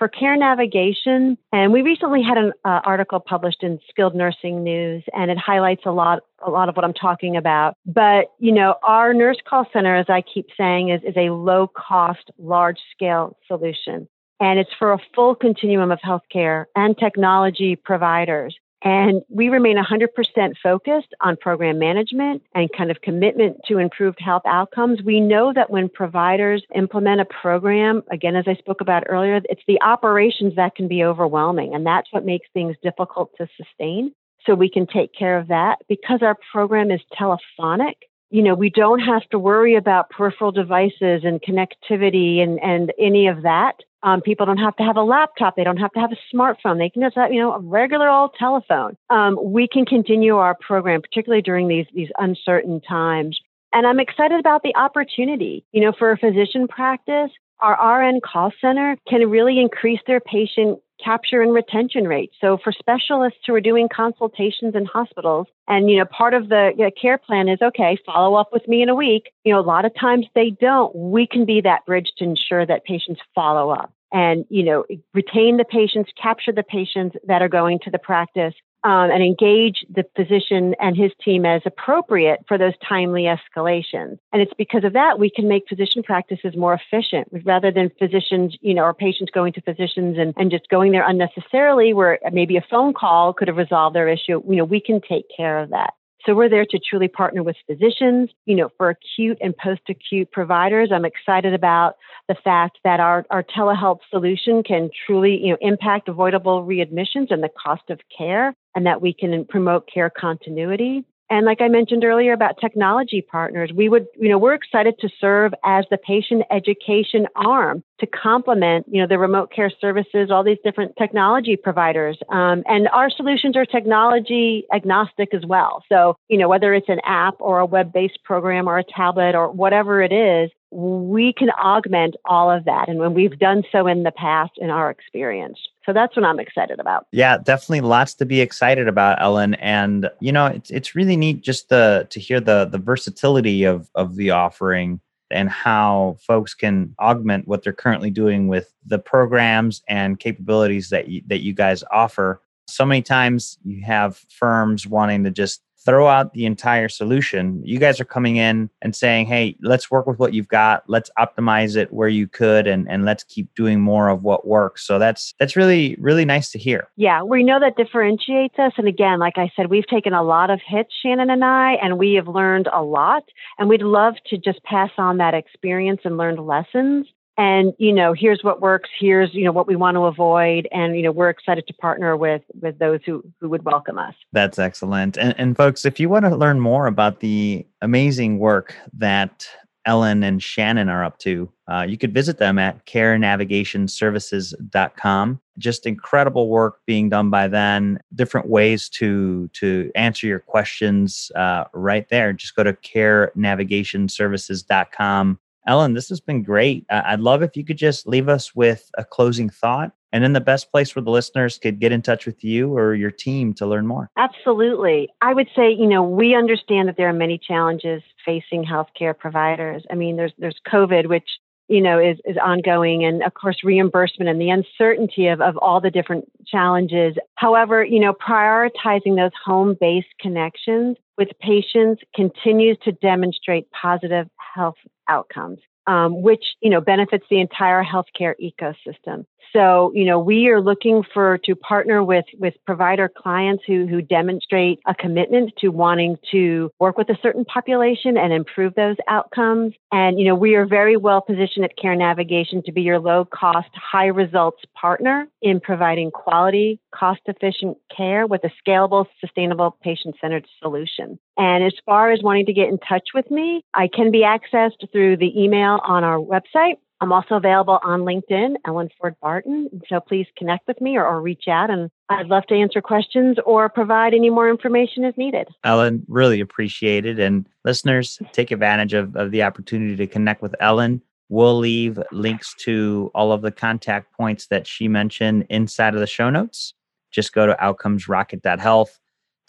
for 0.04 0.10
care 0.10 0.36
navigation. 0.36 1.38
And 1.54 1.72
we 1.72 1.82
recently 1.82 2.22
had 2.22 2.38
an 2.38 2.52
uh, 2.66 2.82
article 2.84 3.22
published 3.22 3.64
in 3.64 3.80
Skilled 3.90 4.14
Nursing 4.14 4.62
News, 4.62 5.02
and 5.14 5.32
it 5.32 5.38
highlights 5.38 5.84
a 5.86 5.92
lot 5.92 6.24
a 6.46 6.50
lot 6.50 6.68
of 6.68 6.76
what 6.76 6.84
I'm 6.84 6.94
talking 6.94 7.38
about. 7.38 7.78
But 7.86 8.34
you 8.38 8.52
know, 8.52 8.76
our 8.84 9.14
nurse 9.14 9.38
call 9.48 9.66
center, 9.72 9.96
as 9.96 10.08
I 10.10 10.22
keep 10.22 10.48
saying, 10.58 10.90
is 10.90 11.00
is 11.04 11.16
a 11.16 11.30
low 11.30 11.70
cost, 11.74 12.32
large 12.38 12.80
scale 12.94 13.38
solution. 13.48 14.10
And 14.42 14.60
it's 14.60 14.72
for 14.78 14.92
a 14.92 14.98
full 15.16 15.36
continuum 15.36 15.90
of 15.90 16.00
healthcare 16.00 16.66
and 16.76 16.98
technology 16.98 17.78
providers. 17.78 18.54
And 18.84 19.22
we 19.30 19.48
remain 19.48 19.78
100% 19.78 20.54
focused 20.62 21.14
on 21.22 21.38
program 21.38 21.80
management 21.80 22.44
and 22.54 22.70
kind 22.78 22.92
of 22.92 23.00
commitment 23.02 23.58
to 23.68 23.78
improved 23.78 24.20
health 24.20 24.42
outcomes. 24.46 25.02
We 25.02 25.22
know 25.22 25.54
that 25.54 25.70
when 25.70 25.88
providers 25.88 26.64
implement 26.76 27.22
a 27.22 27.26
program, 27.26 28.04
again, 28.12 28.36
as 28.36 28.44
I 28.46 28.56
spoke 28.56 28.82
about 28.82 29.06
earlier, 29.08 29.40
it's 29.46 29.64
the 29.68 29.82
operations 29.82 30.56
that 30.58 30.76
can 30.76 30.90
be 30.90 31.04
overwhelming. 31.04 31.74
And 31.74 31.86
that's 31.86 32.12
what 32.12 32.26
makes 32.26 32.50
things 32.54 32.76
difficult 32.84 33.32
to 33.38 33.48
sustain. 33.56 34.14
So 34.46 34.54
we 34.54 34.70
can 34.70 34.86
take 34.86 35.14
care 35.14 35.38
of 35.38 35.48
that. 35.48 35.78
Because 35.88 36.22
our 36.22 36.38
program 36.52 36.92
is 36.92 37.00
telephonic, 37.18 38.10
you 38.34 38.42
know, 38.42 38.56
we 38.56 38.72
don't 38.72 39.00
have 39.00 39.22
to 39.30 39.38
worry 39.38 39.76
about 39.76 40.10
peripheral 40.10 40.52
devices 40.52 41.22
and 41.24 41.40
connectivity 41.40 42.40
and, 42.40 42.60
and 42.64 42.92
any 42.98 43.28
of 43.28 43.44
that. 43.44 43.74
Um, 44.02 44.22
people 44.22 44.48
don't 44.48 44.58
have 44.58 44.76
to 44.78 44.84
have 44.84 44.98
a 44.98 45.04
laptop. 45.04 45.56
They 45.56 45.64
don't 45.64 45.78
have 45.78 45.92
to 45.92 46.00
have 46.00 46.12
a 46.12 46.36
smartphone. 46.36 46.80
They 46.80 46.90
can 46.90 47.04
just 47.04 47.16
have, 47.16 47.32
you 47.32 47.40
know, 47.40 47.54
a 47.54 47.60
regular 47.60 48.10
old 48.10 48.32
telephone. 48.34 48.98
Um, 49.12 49.38
we 49.40 49.68
can 49.68 49.86
continue 49.86 50.38
our 50.38 50.58
program, 50.60 51.04
particularly 51.04 51.44
during 51.44 51.68
these, 51.68 51.86
these 51.94 52.10
uncertain 52.18 52.82
times. 52.82 53.40
And 53.72 53.86
I'm 53.86 54.00
excited 54.00 54.40
about 54.40 54.64
the 54.64 54.76
opportunity, 54.76 55.64
you 55.72 55.82
know, 55.82 55.94
for 55.98 56.12
a 56.12 56.18
physician 56.18 56.68
practice. 56.68 57.30
Our 57.60 58.02
RN 58.02 58.20
call 58.20 58.52
center 58.60 58.98
can 59.08 59.30
really 59.30 59.60
increase 59.60 60.00
their 60.08 60.20
patient 60.20 60.80
capture 61.04 61.42
and 61.42 61.54
retention 61.54 62.08
rates. 62.08 62.36
So 62.40 62.58
for 62.64 62.72
specialists 62.72 63.40
who 63.46 63.54
are 63.56 63.62
doing 63.62 63.90
consultations 63.90 64.76
in 64.76 64.86
hospitals, 64.86 65.48
and 65.68 65.90
you 65.90 65.98
know, 65.98 66.06
part 66.06 66.34
of 66.34 66.50
the 66.50 66.92
care 67.00 67.18
plan 67.18 67.50
is 67.50 67.62
okay, 67.62 67.98
follow 68.06 68.36
up 68.36 68.50
with 68.52 68.68
me 68.68 68.82
in 68.82 68.90
a 68.90 68.96
week. 68.96 69.32
You 69.44 69.54
know, 69.54 69.60
a 69.60 69.62
lot 69.62 69.86
of 69.86 69.94
times 70.00 70.28
they 70.36 70.52
don't. 70.52 70.96
We 70.96 71.28
can 71.28 71.46
be 71.46 71.62
that 71.62 71.86
bridge 71.86 72.12
to 72.18 72.24
ensure 72.24 72.66
that 72.66 72.86
patients 72.86 73.22
follow 73.36 73.70
up 73.70 73.94
and 74.12 74.46
you 74.50 74.64
know 74.64 74.86
retain 75.14 75.58
the 75.58 75.66
patients 75.66 76.12
capture 76.22 76.52
the 76.52 76.64
patients 76.64 77.18
that 77.28 77.42
are 77.42 77.50
going 77.50 77.80
to 77.80 77.90
the 77.90 78.00
practice 78.00 78.54
um, 78.84 79.12
and 79.12 79.24
engage 79.24 79.86
the 79.94 80.06
physician 80.16 80.76
and 80.80 80.98
his 80.98 81.12
team 81.24 81.46
as 81.46 81.62
appropriate 81.66 82.40
for 82.48 82.58
those 82.58 82.74
timely 82.88 83.24
escalations. 83.24 84.18
And 84.32 84.42
it's 84.42 84.54
because 84.58 84.84
of 84.84 84.94
that 84.94 85.20
we 85.20 85.30
can 85.30 85.48
make 85.48 85.68
physician 85.68 86.04
practices 86.04 86.56
more 86.56 86.74
efficient 86.74 87.28
rather 87.46 87.72
than 87.72 87.92
physicians, 87.98 88.58
you 88.62 88.74
know, 88.74 88.84
or 88.84 88.94
patients 88.94 89.32
going 89.32 89.54
to 89.54 89.62
physicians 89.62 90.18
and, 90.18 90.34
and 90.38 90.52
just 90.52 90.68
going 90.70 90.92
there 90.92 91.08
unnecessarily 91.08 91.94
where 91.94 92.20
maybe 92.32 92.58
a 92.58 92.66
phone 92.70 92.94
call 92.94 93.34
could 93.34 93.48
have 93.48 93.58
resolved 93.58 93.96
their 93.96 94.10
issue. 94.10 94.42
You 94.48 94.58
know, 94.58 94.66
we 94.66 94.82
can 94.82 95.02
take 95.02 95.26
care 95.36 95.60
of 95.60 95.70
that. 95.70 95.94
So 96.26 96.34
we're 96.36 96.50
there 96.50 96.66
to 96.66 96.80
truly 96.80 97.08
partner 97.08 97.44
with 97.44 97.58
physicians, 97.68 98.30
you 98.46 98.56
know, 98.56 98.70
for 98.78 98.90
acute 98.90 99.38
and 99.42 99.56
post-acute 99.58 100.32
providers. 100.32 100.90
I'm 100.94 101.06
excited 101.06 101.54
about 101.54 101.96
the 102.30 102.36
fact 102.36 102.80
that 102.84 103.00
our, 103.00 103.26
our 103.30 103.44
telehealth 103.44 104.00
solution 104.10 104.64
can 104.64 104.90
truly, 105.06 105.38
you 105.38 105.52
know, 105.52 105.58
impact 105.60 106.08
avoidable 106.08 106.66
readmissions 106.66 107.30
and 107.30 107.44
the 107.44 107.50
cost 107.62 107.90
of 107.90 108.00
care 108.16 108.56
and 108.76 108.86
that 108.86 109.02
we 109.02 109.14
can 109.14 109.46
promote 109.46 109.90
care 109.94 110.10
continuity. 110.10 111.04
And 111.34 111.48
like 111.48 111.62
I 111.62 111.68
mentioned 111.68 112.04
earlier 112.04 112.32
about 112.32 112.60
technology 112.62 113.20
partners, 113.20 113.72
we 113.76 113.90
would, 113.90 114.06
you 114.16 114.30
know, 114.30 114.38
we're 114.38 114.54
excited 114.54 115.00
to 115.00 115.10
serve 115.20 115.52
as 115.66 115.84
the 115.90 115.98
patient 115.98 116.44
education 116.52 117.26
arm 117.36 117.84
to 118.02 118.06
complement, 118.06 118.86
you 118.88 119.02
know, 119.02 119.08
the 119.08 119.18
remote 119.18 119.52
care 119.52 119.72
services, 119.82 120.30
all 120.30 120.44
these 120.44 120.60
different 120.64 120.96
technology 120.96 121.56
providers. 121.56 122.20
Um, 122.30 122.62
and 122.68 122.88
our 122.90 123.10
solutions 123.10 123.58
are 123.58 123.66
technology 123.66 124.66
agnostic 124.72 125.34
as 125.34 125.44
well. 125.44 125.84
So, 125.90 126.16
you 126.28 126.38
know, 126.38 126.48
whether 126.48 126.72
it's 126.72 126.90
an 126.90 127.00
app 127.04 127.34
or 127.40 127.58
a 127.58 127.66
web-based 127.66 128.20
program 128.24 128.68
or 128.68 128.78
a 128.78 128.84
tablet 128.84 129.34
or 129.34 129.50
whatever 129.50 130.04
it 130.04 130.14
is, 130.14 130.52
we 130.74 131.34
can 131.34 131.52
augment 131.52 132.16
all 132.26 132.50
of 132.50 132.66
that. 132.66 132.90
And 132.90 132.98
when 132.98 133.14
we've 133.14 133.38
done 133.38 133.64
so 133.72 133.86
in 133.86 134.04
the 134.04 134.12
past 134.12 134.54
in 134.58 134.72
our 134.72 134.90
experience. 134.90 135.60
So 135.86 135.94
that's 135.94 136.16
what 136.16 136.26
I'm 136.26 136.40
excited 136.40 136.80
about. 136.80 137.06
Yeah, 137.12 137.38
definitely 137.38 137.82
lots 137.82 138.16
to 138.16 138.26
be 138.26 138.42
excited 138.42 138.88
about, 138.88 139.22
Ellen. 139.22 139.54
And 139.56 140.10
you 140.20 140.32
know, 140.32 140.48
it's 140.48 140.72
it's 140.72 140.96
really 140.96 141.16
neat 141.16 141.42
just 141.42 141.70
the 141.70 142.08
to 142.10 142.20
hear 142.20 142.40
the 142.40 142.66
the 142.66 142.80
versatility 142.80 143.66
of 143.66 143.90
of 143.94 144.16
the 144.16 144.32
offering 144.32 145.00
and 145.30 145.50
how 145.50 146.18
folks 146.20 146.54
can 146.54 146.96
augment 147.00 147.48
what 147.48 147.64
they're 147.64 147.74
currently 147.74 148.10
doing 148.10 148.48
with 148.48 148.74
the 148.86 149.00
programs 149.00 149.82
and 149.88 150.20
capabilities 150.20 150.90
that 150.90 151.08
you, 151.08 151.22
that 151.28 151.42
you 151.42 151.54
guys 151.54 151.84
offer. 151.92 152.42
So 152.68 152.86
many 152.86 153.02
times 153.02 153.58
you 153.64 153.84
have 153.84 154.18
firms 154.30 154.88
wanting 154.88 155.24
to 155.26 155.32
just 155.32 155.62
throw 155.86 156.08
out 156.08 156.34
the 156.34 156.46
entire 156.46 156.90
solution. 156.90 157.62
You 157.64 157.80
guys 157.80 158.00
are 158.00 158.06
coming 158.06 158.38
in 158.38 158.70
and 158.82 158.96
saying, 158.96 159.28
hey, 159.28 159.56
let's 159.62 159.92
work 159.92 160.08
with 160.08 160.20
what 160.20 160.34
you've 160.34 160.48
got. 160.48 160.84
Let's 160.88 161.10
optimize 161.18 161.76
it 161.76 161.92
where 161.92 162.08
you 162.08 162.28
could 162.28 162.68
and, 162.68 162.90
and 162.90 163.06
let's 163.06 163.24
keep 163.24 163.54
doing 163.56 163.82
more 163.82 164.10
of 164.10 164.24
what 164.24 164.48
works. 164.48 164.86
So 164.86 165.00
that's 165.00 165.34
that's 165.40 165.56
really, 165.56 165.96
really 166.00 166.26
nice 166.26 166.52
to 166.52 166.60
hear. 166.60 166.88
Yeah, 166.96 167.24
we 167.24 167.44
know 167.44 167.60
that 167.60 167.76
differentiates 167.76 168.58
us. 168.58 168.74
And 168.78 168.88
again, 168.88 169.20
like 169.20 169.38
I 169.38 169.52
said, 169.56 169.70
we've 169.70 169.88
taken 169.88 170.14
a 170.14 170.24
lot 170.24 170.50
of 170.50 170.62
hits, 170.66 170.94
Shannon 171.02 171.30
and 171.30 171.44
I, 171.44 171.74
and 171.82 171.98
we 171.98 172.14
have 172.14 172.28
learned 172.28 172.68
a 172.72 172.82
lot. 172.82 173.24
And 173.58 173.70
we'd 173.70 173.82
love 173.82 174.16
to 174.28 174.38
just 174.38 174.64
pass 174.64 174.92
on 174.98 175.18
that 175.18 175.34
experience 175.34 176.02
and 176.04 176.18
learned 176.18 176.40
lessons 176.40 177.08
and 177.38 177.74
you 177.78 177.94
know 177.94 178.14
here's 178.14 178.44
what 178.44 178.62
works 178.62 178.90
here's 179.00 179.34
you 179.34 179.44
know 179.44 179.52
what 179.52 179.68
we 179.68 179.76
want 179.76 179.96
to 179.96 180.06
avoid 180.06 180.68
and 180.72 180.96
you 180.96 181.02
know 181.02 181.12
we're 181.12 181.30
excited 181.30 181.66
to 181.68 181.74
partner 181.74 182.16
with 182.16 182.44
with 182.62 182.80
those 182.80 183.02
who 183.06 183.22
who 183.40 183.50
would 183.50 183.66
welcome 183.66 183.98
us. 183.98 184.14
That's 184.32 184.60
excellent. 184.60 185.18
And, 185.18 185.36
and 185.38 185.58
folks 185.58 185.86
if 185.86 186.00
you 186.00 186.10
want 186.10 186.26
to 186.26 186.36
learn 186.36 186.60
more 186.60 186.88
about 186.88 187.20
the 187.20 187.66
amazing 187.82 188.40
work 188.40 188.76
that 188.94 189.48
ellen 189.86 190.24
and 190.24 190.42
shannon 190.42 190.88
are 190.90 191.04
up 191.04 191.20
to 191.20 191.52
uh, 191.68 191.86
you 191.88 191.98
could 191.98 192.14
visit 192.14 192.38
them 192.38 192.58
at 192.58 192.86
carenavigationservices.com 192.86 195.42
just 195.58 195.86
incredible 195.86 196.50
work 196.50 196.80
being 196.86 197.10
done 197.10 197.30
by 197.30 197.48
them 197.48 198.00
different 198.16 198.48
ways 198.48 198.90
to 198.90 199.48
to 199.50 199.92
answer 199.96 200.26
your 200.28 200.40
questions 200.40 201.32
uh, 201.36 201.66
right 201.74 202.08
there. 202.10 202.34
Just 202.34 202.56
go 202.56 202.64
to 202.64 202.74
carenavigationservices.com 202.74 205.40
Ellen, 205.68 205.94
this 205.94 206.10
has 206.10 206.20
been 206.20 206.44
great. 206.44 206.86
I'd 206.90 207.20
love 207.20 207.42
if 207.42 207.56
you 207.56 207.64
could 207.64 207.78
just 207.78 208.08
leave 208.08 208.28
us 208.30 208.54
with 208.54 208.90
a 208.98 209.04
closing 209.04 209.50
thought 209.50 209.92
and 210.12 210.24
then 210.24 210.34
the 210.34 210.42
best 210.42 210.72
place 210.72 210.96
where 210.96 211.04
the 211.04 211.10
listeners 211.10 211.58
could 211.58 211.80
get 211.80 211.92
in 211.92 212.02
touch 212.02 212.26
with 212.26 212.44
you 212.44 212.78
or 212.78 212.94
your 212.94 213.12
team 213.12 213.54
to 213.56 213.66
learn 213.66 213.88
more. 213.88 214.10
Absolutely. 214.18 215.10
I 215.22 215.34
would 215.34 215.48
say, 215.56 215.72
you 215.72 215.88
know, 215.88 216.04
we 216.04 216.36
understand 216.36 216.88
that 216.88 216.98
there 216.98 217.10
are 217.10 217.14
many 217.14 217.38
challenges 217.38 218.04
facing 218.24 218.64
healthcare 218.64 219.18
providers. 219.18 219.84
I 219.90 219.96
mean, 219.96 220.16
there's 220.16 220.34
there's 220.38 220.60
COVID, 220.72 221.08
which 221.08 221.28
you 221.70 221.82
know 221.82 222.00
is 222.00 222.18
is 222.26 222.38
ongoing 222.38 223.06
and 223.06 223.24
of 223.24 223.34
course 223.34 223.64
reimbursement 223.64 224.30
and 224.30 224.40
the 224.40 224.50
uncertainty 224.50 225.28
of, 225.28 225.42
of 225.42 225.58
all 225.58 225.80
the 225.80 225.90
different 225.90 226.26
challenges 226.46 227.16
however 227.36 227.86
you 227.86 228.00
know 228.00 228.14
prioritizing 228.14 229.16
those 229.16 229.32
home-based 229.46 230.14
connections 230.20 230.98
with 231.18 231.30
patients 231.40 232.02
continues 232.14 232.78
to 232.84 232.92
demonstrate 232.92 233.66
positive 233.72 234.28
health 234.54 234.76
outcomes, 235.08 235.60
um, 235.88 236.22
which 236.22 236.44
you 236.62 236.70
know 236.70 236.82
benefits 236.82 237.26
the 237.30 237.40
entire 237.40 237.84
healthcare 237.84 238.34
ecosystem. 238.42 239.26
So, 239.52 239.92
you 239.94 240.06
know, 240.06 240.20
we 240.20 240.48
are 240.50 240.62
looking 240.62 241.04
for 241.14 241.38
to 241.40 241.56
partner 241.56 242.04
with 242.04 242.26
with 242.40 242.54
provider 242.66 243.10
clients 243.10 243.64
who 243.68 243.86
who 243.88 244.02
demonstrate 244.02 244.80
a 244.88 244.96
commitment 244.96 245.54
to 245.60 245.70
wanting 245.70 246.18
to 246.32 246.72
work 246.80 246.98
with 246.98 247.10
a 247.10 247.18
certain 247.22 247.46
population 247.46 248.18
and 248.18 248.34
improve 248.34 248.74
those 248.76 248.96
outcomes. 249.08 249.74
And 249.92 250.20
you 250.20 250.26
know, 250.26 250.36
we 250.36 250.56
are 250.56 250.66
very 250.66 250.98
well 250.98 251.22
positioned 251.22 251.66
at 251.66 251.78
Care 251.78 251.96
Navigation 251.96 252.64
to 252.64 252.72
be 252.72 252.82
your 252.82 253.00
low 253.00 253.26
cost, 253.26 253.70
high 253.74 254.08
results 254.08 254.64
partner 254.80 255.28
in 255.42 255.60
providing 255.60 256.12
quality, 256.12 256.80
cost 256.94 257.22
efficient 257.26 257.78
care 257.96 258.26
with 258.26 258.44
a 258.44 258.52
scalable, 258.66 259.06
sustainable, 259.20 259.78
patient 259.82 260.16
centered 260.22 260.48
solution. 260.62 261.20
And 261.38 261.64
as 261.64 261.74
far 261.86 262.12
as 262.12 262.22
wanting 262.22 262.46
to 262.46 262.54
get 262.54 262.70
in 262.70 262.78
touch 262.78 263.10
with 263.14 263.30
me, 263.32 263.64
I 263.74 263.88
can 263.88 264.12
be 264.12 264.22
accessed 264.22 264.92
through 264.92 265.18
the 265.18 265.42
email 265.42 265.80
on 265.84 266.04
our 266.04 266.18
website 266.18 266.78
I'm 267.04 267.12
also 267.12 267.36
available 267.36 267.80
on 267.84 268.04
LinkedIn, 268.04 268.56
Ellen 268.66 268.88
Ford 268.98 269.18
Barton. 269.22 269.70
So 269.90 270.00
please 270.00 270.26
connect 270.38 270.66
with 270.70 270.80
me 270.80 270.96
or, 270.96 271.06
or, 271.06 271.20
reach 271.20 271.50
out, 271.50 271.70
and 271.70 271.92
I'd 272.08 272.28
love 272.28 272.46
to 272.46 272.56
answer 272.56 272.82
questions 272.82 273.36
or 273.46 273.68
provide 273.68 274.14
any 274.14 274.30
more 274.30 274.50
information 274.50 275.04
as 275.04 275.14
needed. 275.18 275.50
Ellen, 275.66 276.06
really 276.08 276.40
appreciate 276.40 277.06
it. 277.06 277.20
And 277.20 277.46
listeners, 277.66 278.22
take 278.32 278.52
advantage 278.52 278.94
of, 278.94 279.18
of 279.18 279.32
the 279.32 279.44
opportunity 279.44 279.98
to 279.98 280.08
connect 280.08 280.42
with 280.42 280.56
Ellen. 280.62 281.02
We'll 281.28 281.58
leave 281.58 282.00
links 282.14 282.56
to 282.60 283.12
all 283.14 283.34
of 283.34 283.42
the 283.42 283.52
contact 283.52 284.14
points 284.14 284.48
that 284.48 284.66
she 284.66 284.88
mentioned 284.88 285.46
inside 285.50 285.96
of 285.96 286.00
the 286.00 286.08
show 286.08 286.30
notes. 286.30 286.74
Just 287.12 287.34
go 287.34 287.46
to 287.46 287.58
outcomesrocket.health, 287.62 288.98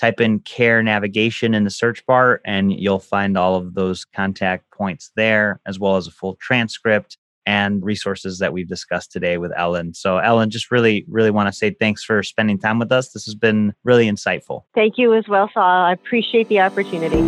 type 0.01 0.21
in 0.21 0.41
care 0.41 0.83
navigation 0.83 1.55
in 1.55 1.63
the 1.63 1.71
search 1.71 2.05
bar, 2.05 2.41
and 2.45 2.73
you'll 2.73 2.99
find 2.99 3.39
all 3.39 3.55
of 3.55 3.75
those 3.75 4.05
contact 4.05 4.69
points 4.73 5.13
there, 5.15 5.61
as 5.67 5.79
well 5.79 5.95
as 5.95 6.09
a 6.09 6.11
full 6.11 6.35
transcript 6.41 7.17
and 7.47 7.83
resources 7.85 8.39
that 8.39 8.53
we've 8.53 8.69
discussed 8.69 9.13
today 9.13 9.39
with 9.39 9.53
Ellen. 9.57 9.95
So, 9.95 10.19
Ellen, 10.19 10.51
just 10.51 10.71
really, 10.71 11.05
really 11.09 11.31
want 11.31 11.49
to 11.49 11.53
say 11.53 11.71
thanks 11.79 12.03
for 12.03 12.23
spending 12.23 12.59
time 12.59 12.79
with 12.79 12.91
us. 12.93 13.11
This 13.11 13.25
has 13.27 13.35
been 13.35 13.75
really 13.85 14.07
insightful. 14.11 14.63
Thank 14.75 14.99
you 14.99 15.15
as 15.15 15.29
well, 15.29 15.51
Saul. 15.53 15.63
I 15.63 15.93
appreciate 15.93 16.49
the 16.49 16.61
opportunity. 16.61 17.23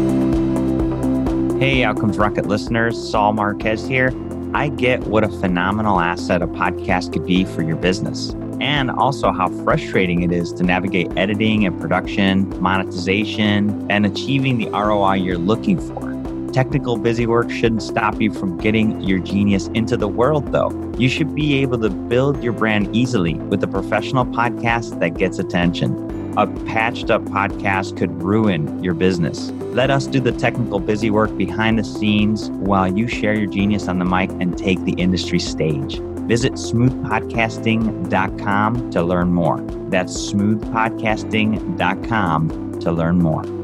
Hey, 1.58 1.84
Outcomes 1.84 2.18
Rocket 2.18 2.46
listeners, 2.46 2.96
Saul 3.10 3.32
Marquez 3.32 3.86
here. 3.86 4.12
I 4.54 4.68
get 4.68 5.00
what 5.04 5.24
a 5.24 5.28
phenomenal 5.28 6.00
asset 6.00 6.40
a 6.42 6.46
podcast 6.46 7.12
could 7.12 7.26
be 7.26 7.44
for 7.44 7.62
your 7.62 7.76
business. 7.76 8.34
and 8.60 8.90
also 8.90 9.32
how 9.32 9.48
frustrating 9.64 10.22
it 10.22 10.32
is 10.32 10.50
to 10.54 10.62
navigate 10.62 11.08
editing 11.16 11.66
and 11.66 11.78
production, 11.78 12.48
monetization, 12.60 13.86
and 13.90 14.06
achieving 14.06 14.56
the 14.56 14.68
ROI 14.70 15.14
you're 15.14 15.36
looking 15.36 15.78
for. 15.78 16.15
Technical 16.56 16.96
busy 16.96 17.26
work 17.26 17.50
shouldn't 17.50 17.82
stop 17.82 18.18
you 18.18 18.32
from 18.32 18.56
getting 18.56 19.02
your 19.02 19.18
genius 19.18 19.66
into 19.74 19.94
the 19.94 20.08
world, 20.08 20.52
though. 20.52 20.70
You 20.96 21.10
should 21.10 21.34
be 21.34 21.60
able 21.60 21.78
to 21.80 21.90
build 21.90 22.42
your 22.42 22.54
brand 22.54 22.96
easily 22.96 23.34
with 23.34 23.62
a 23.62 23.66
professional 23.66 24.24
podcast 24.24 24.98
that 25.00 25.18
gets 25.18 25.38
attention. 25.38 26.32
A 26.38 26.46
patched 26.64 27.10
up 27.10 27.20
podcast 27.24 27.98
could 27.98 28.22
ruin 28.22 28.82
your 28.82 28.94
business. 28.94 29.50
Let 29.74 29.90
us 29.90 30.06
do 30.06 30.18
the 30.18 30.32
technical 30.32 30.80
busy 30.80 31.10
work 31.10 31.36
behind 31.36 31.78
the 31.78 31.84
scenes 31.84 32.48
while 32.52 32.90
you 32.90 33.06
share 33.06 33.34
your 33.34 33.50
genius 33.50 33.86
on 33.86 33.98
the 33.98 34.06
mic 34.06 34.30
and 34.40 34.56
take 34.56 34.82
the 34.84 34.92
industry 34.92 35.38
stage. 35.38 35.98
Visit 36.26 36.54
smoothpodcasting.com 36.54 38.90
to 38.92 39.02
learn 39.02 39.34
more. 39.34 39.60
That's 39.90 40.32
smoothpodcasting.com 40.32 42.80
to 42.80 42.92
learn 42.92 43.18
more. 43.18 43.55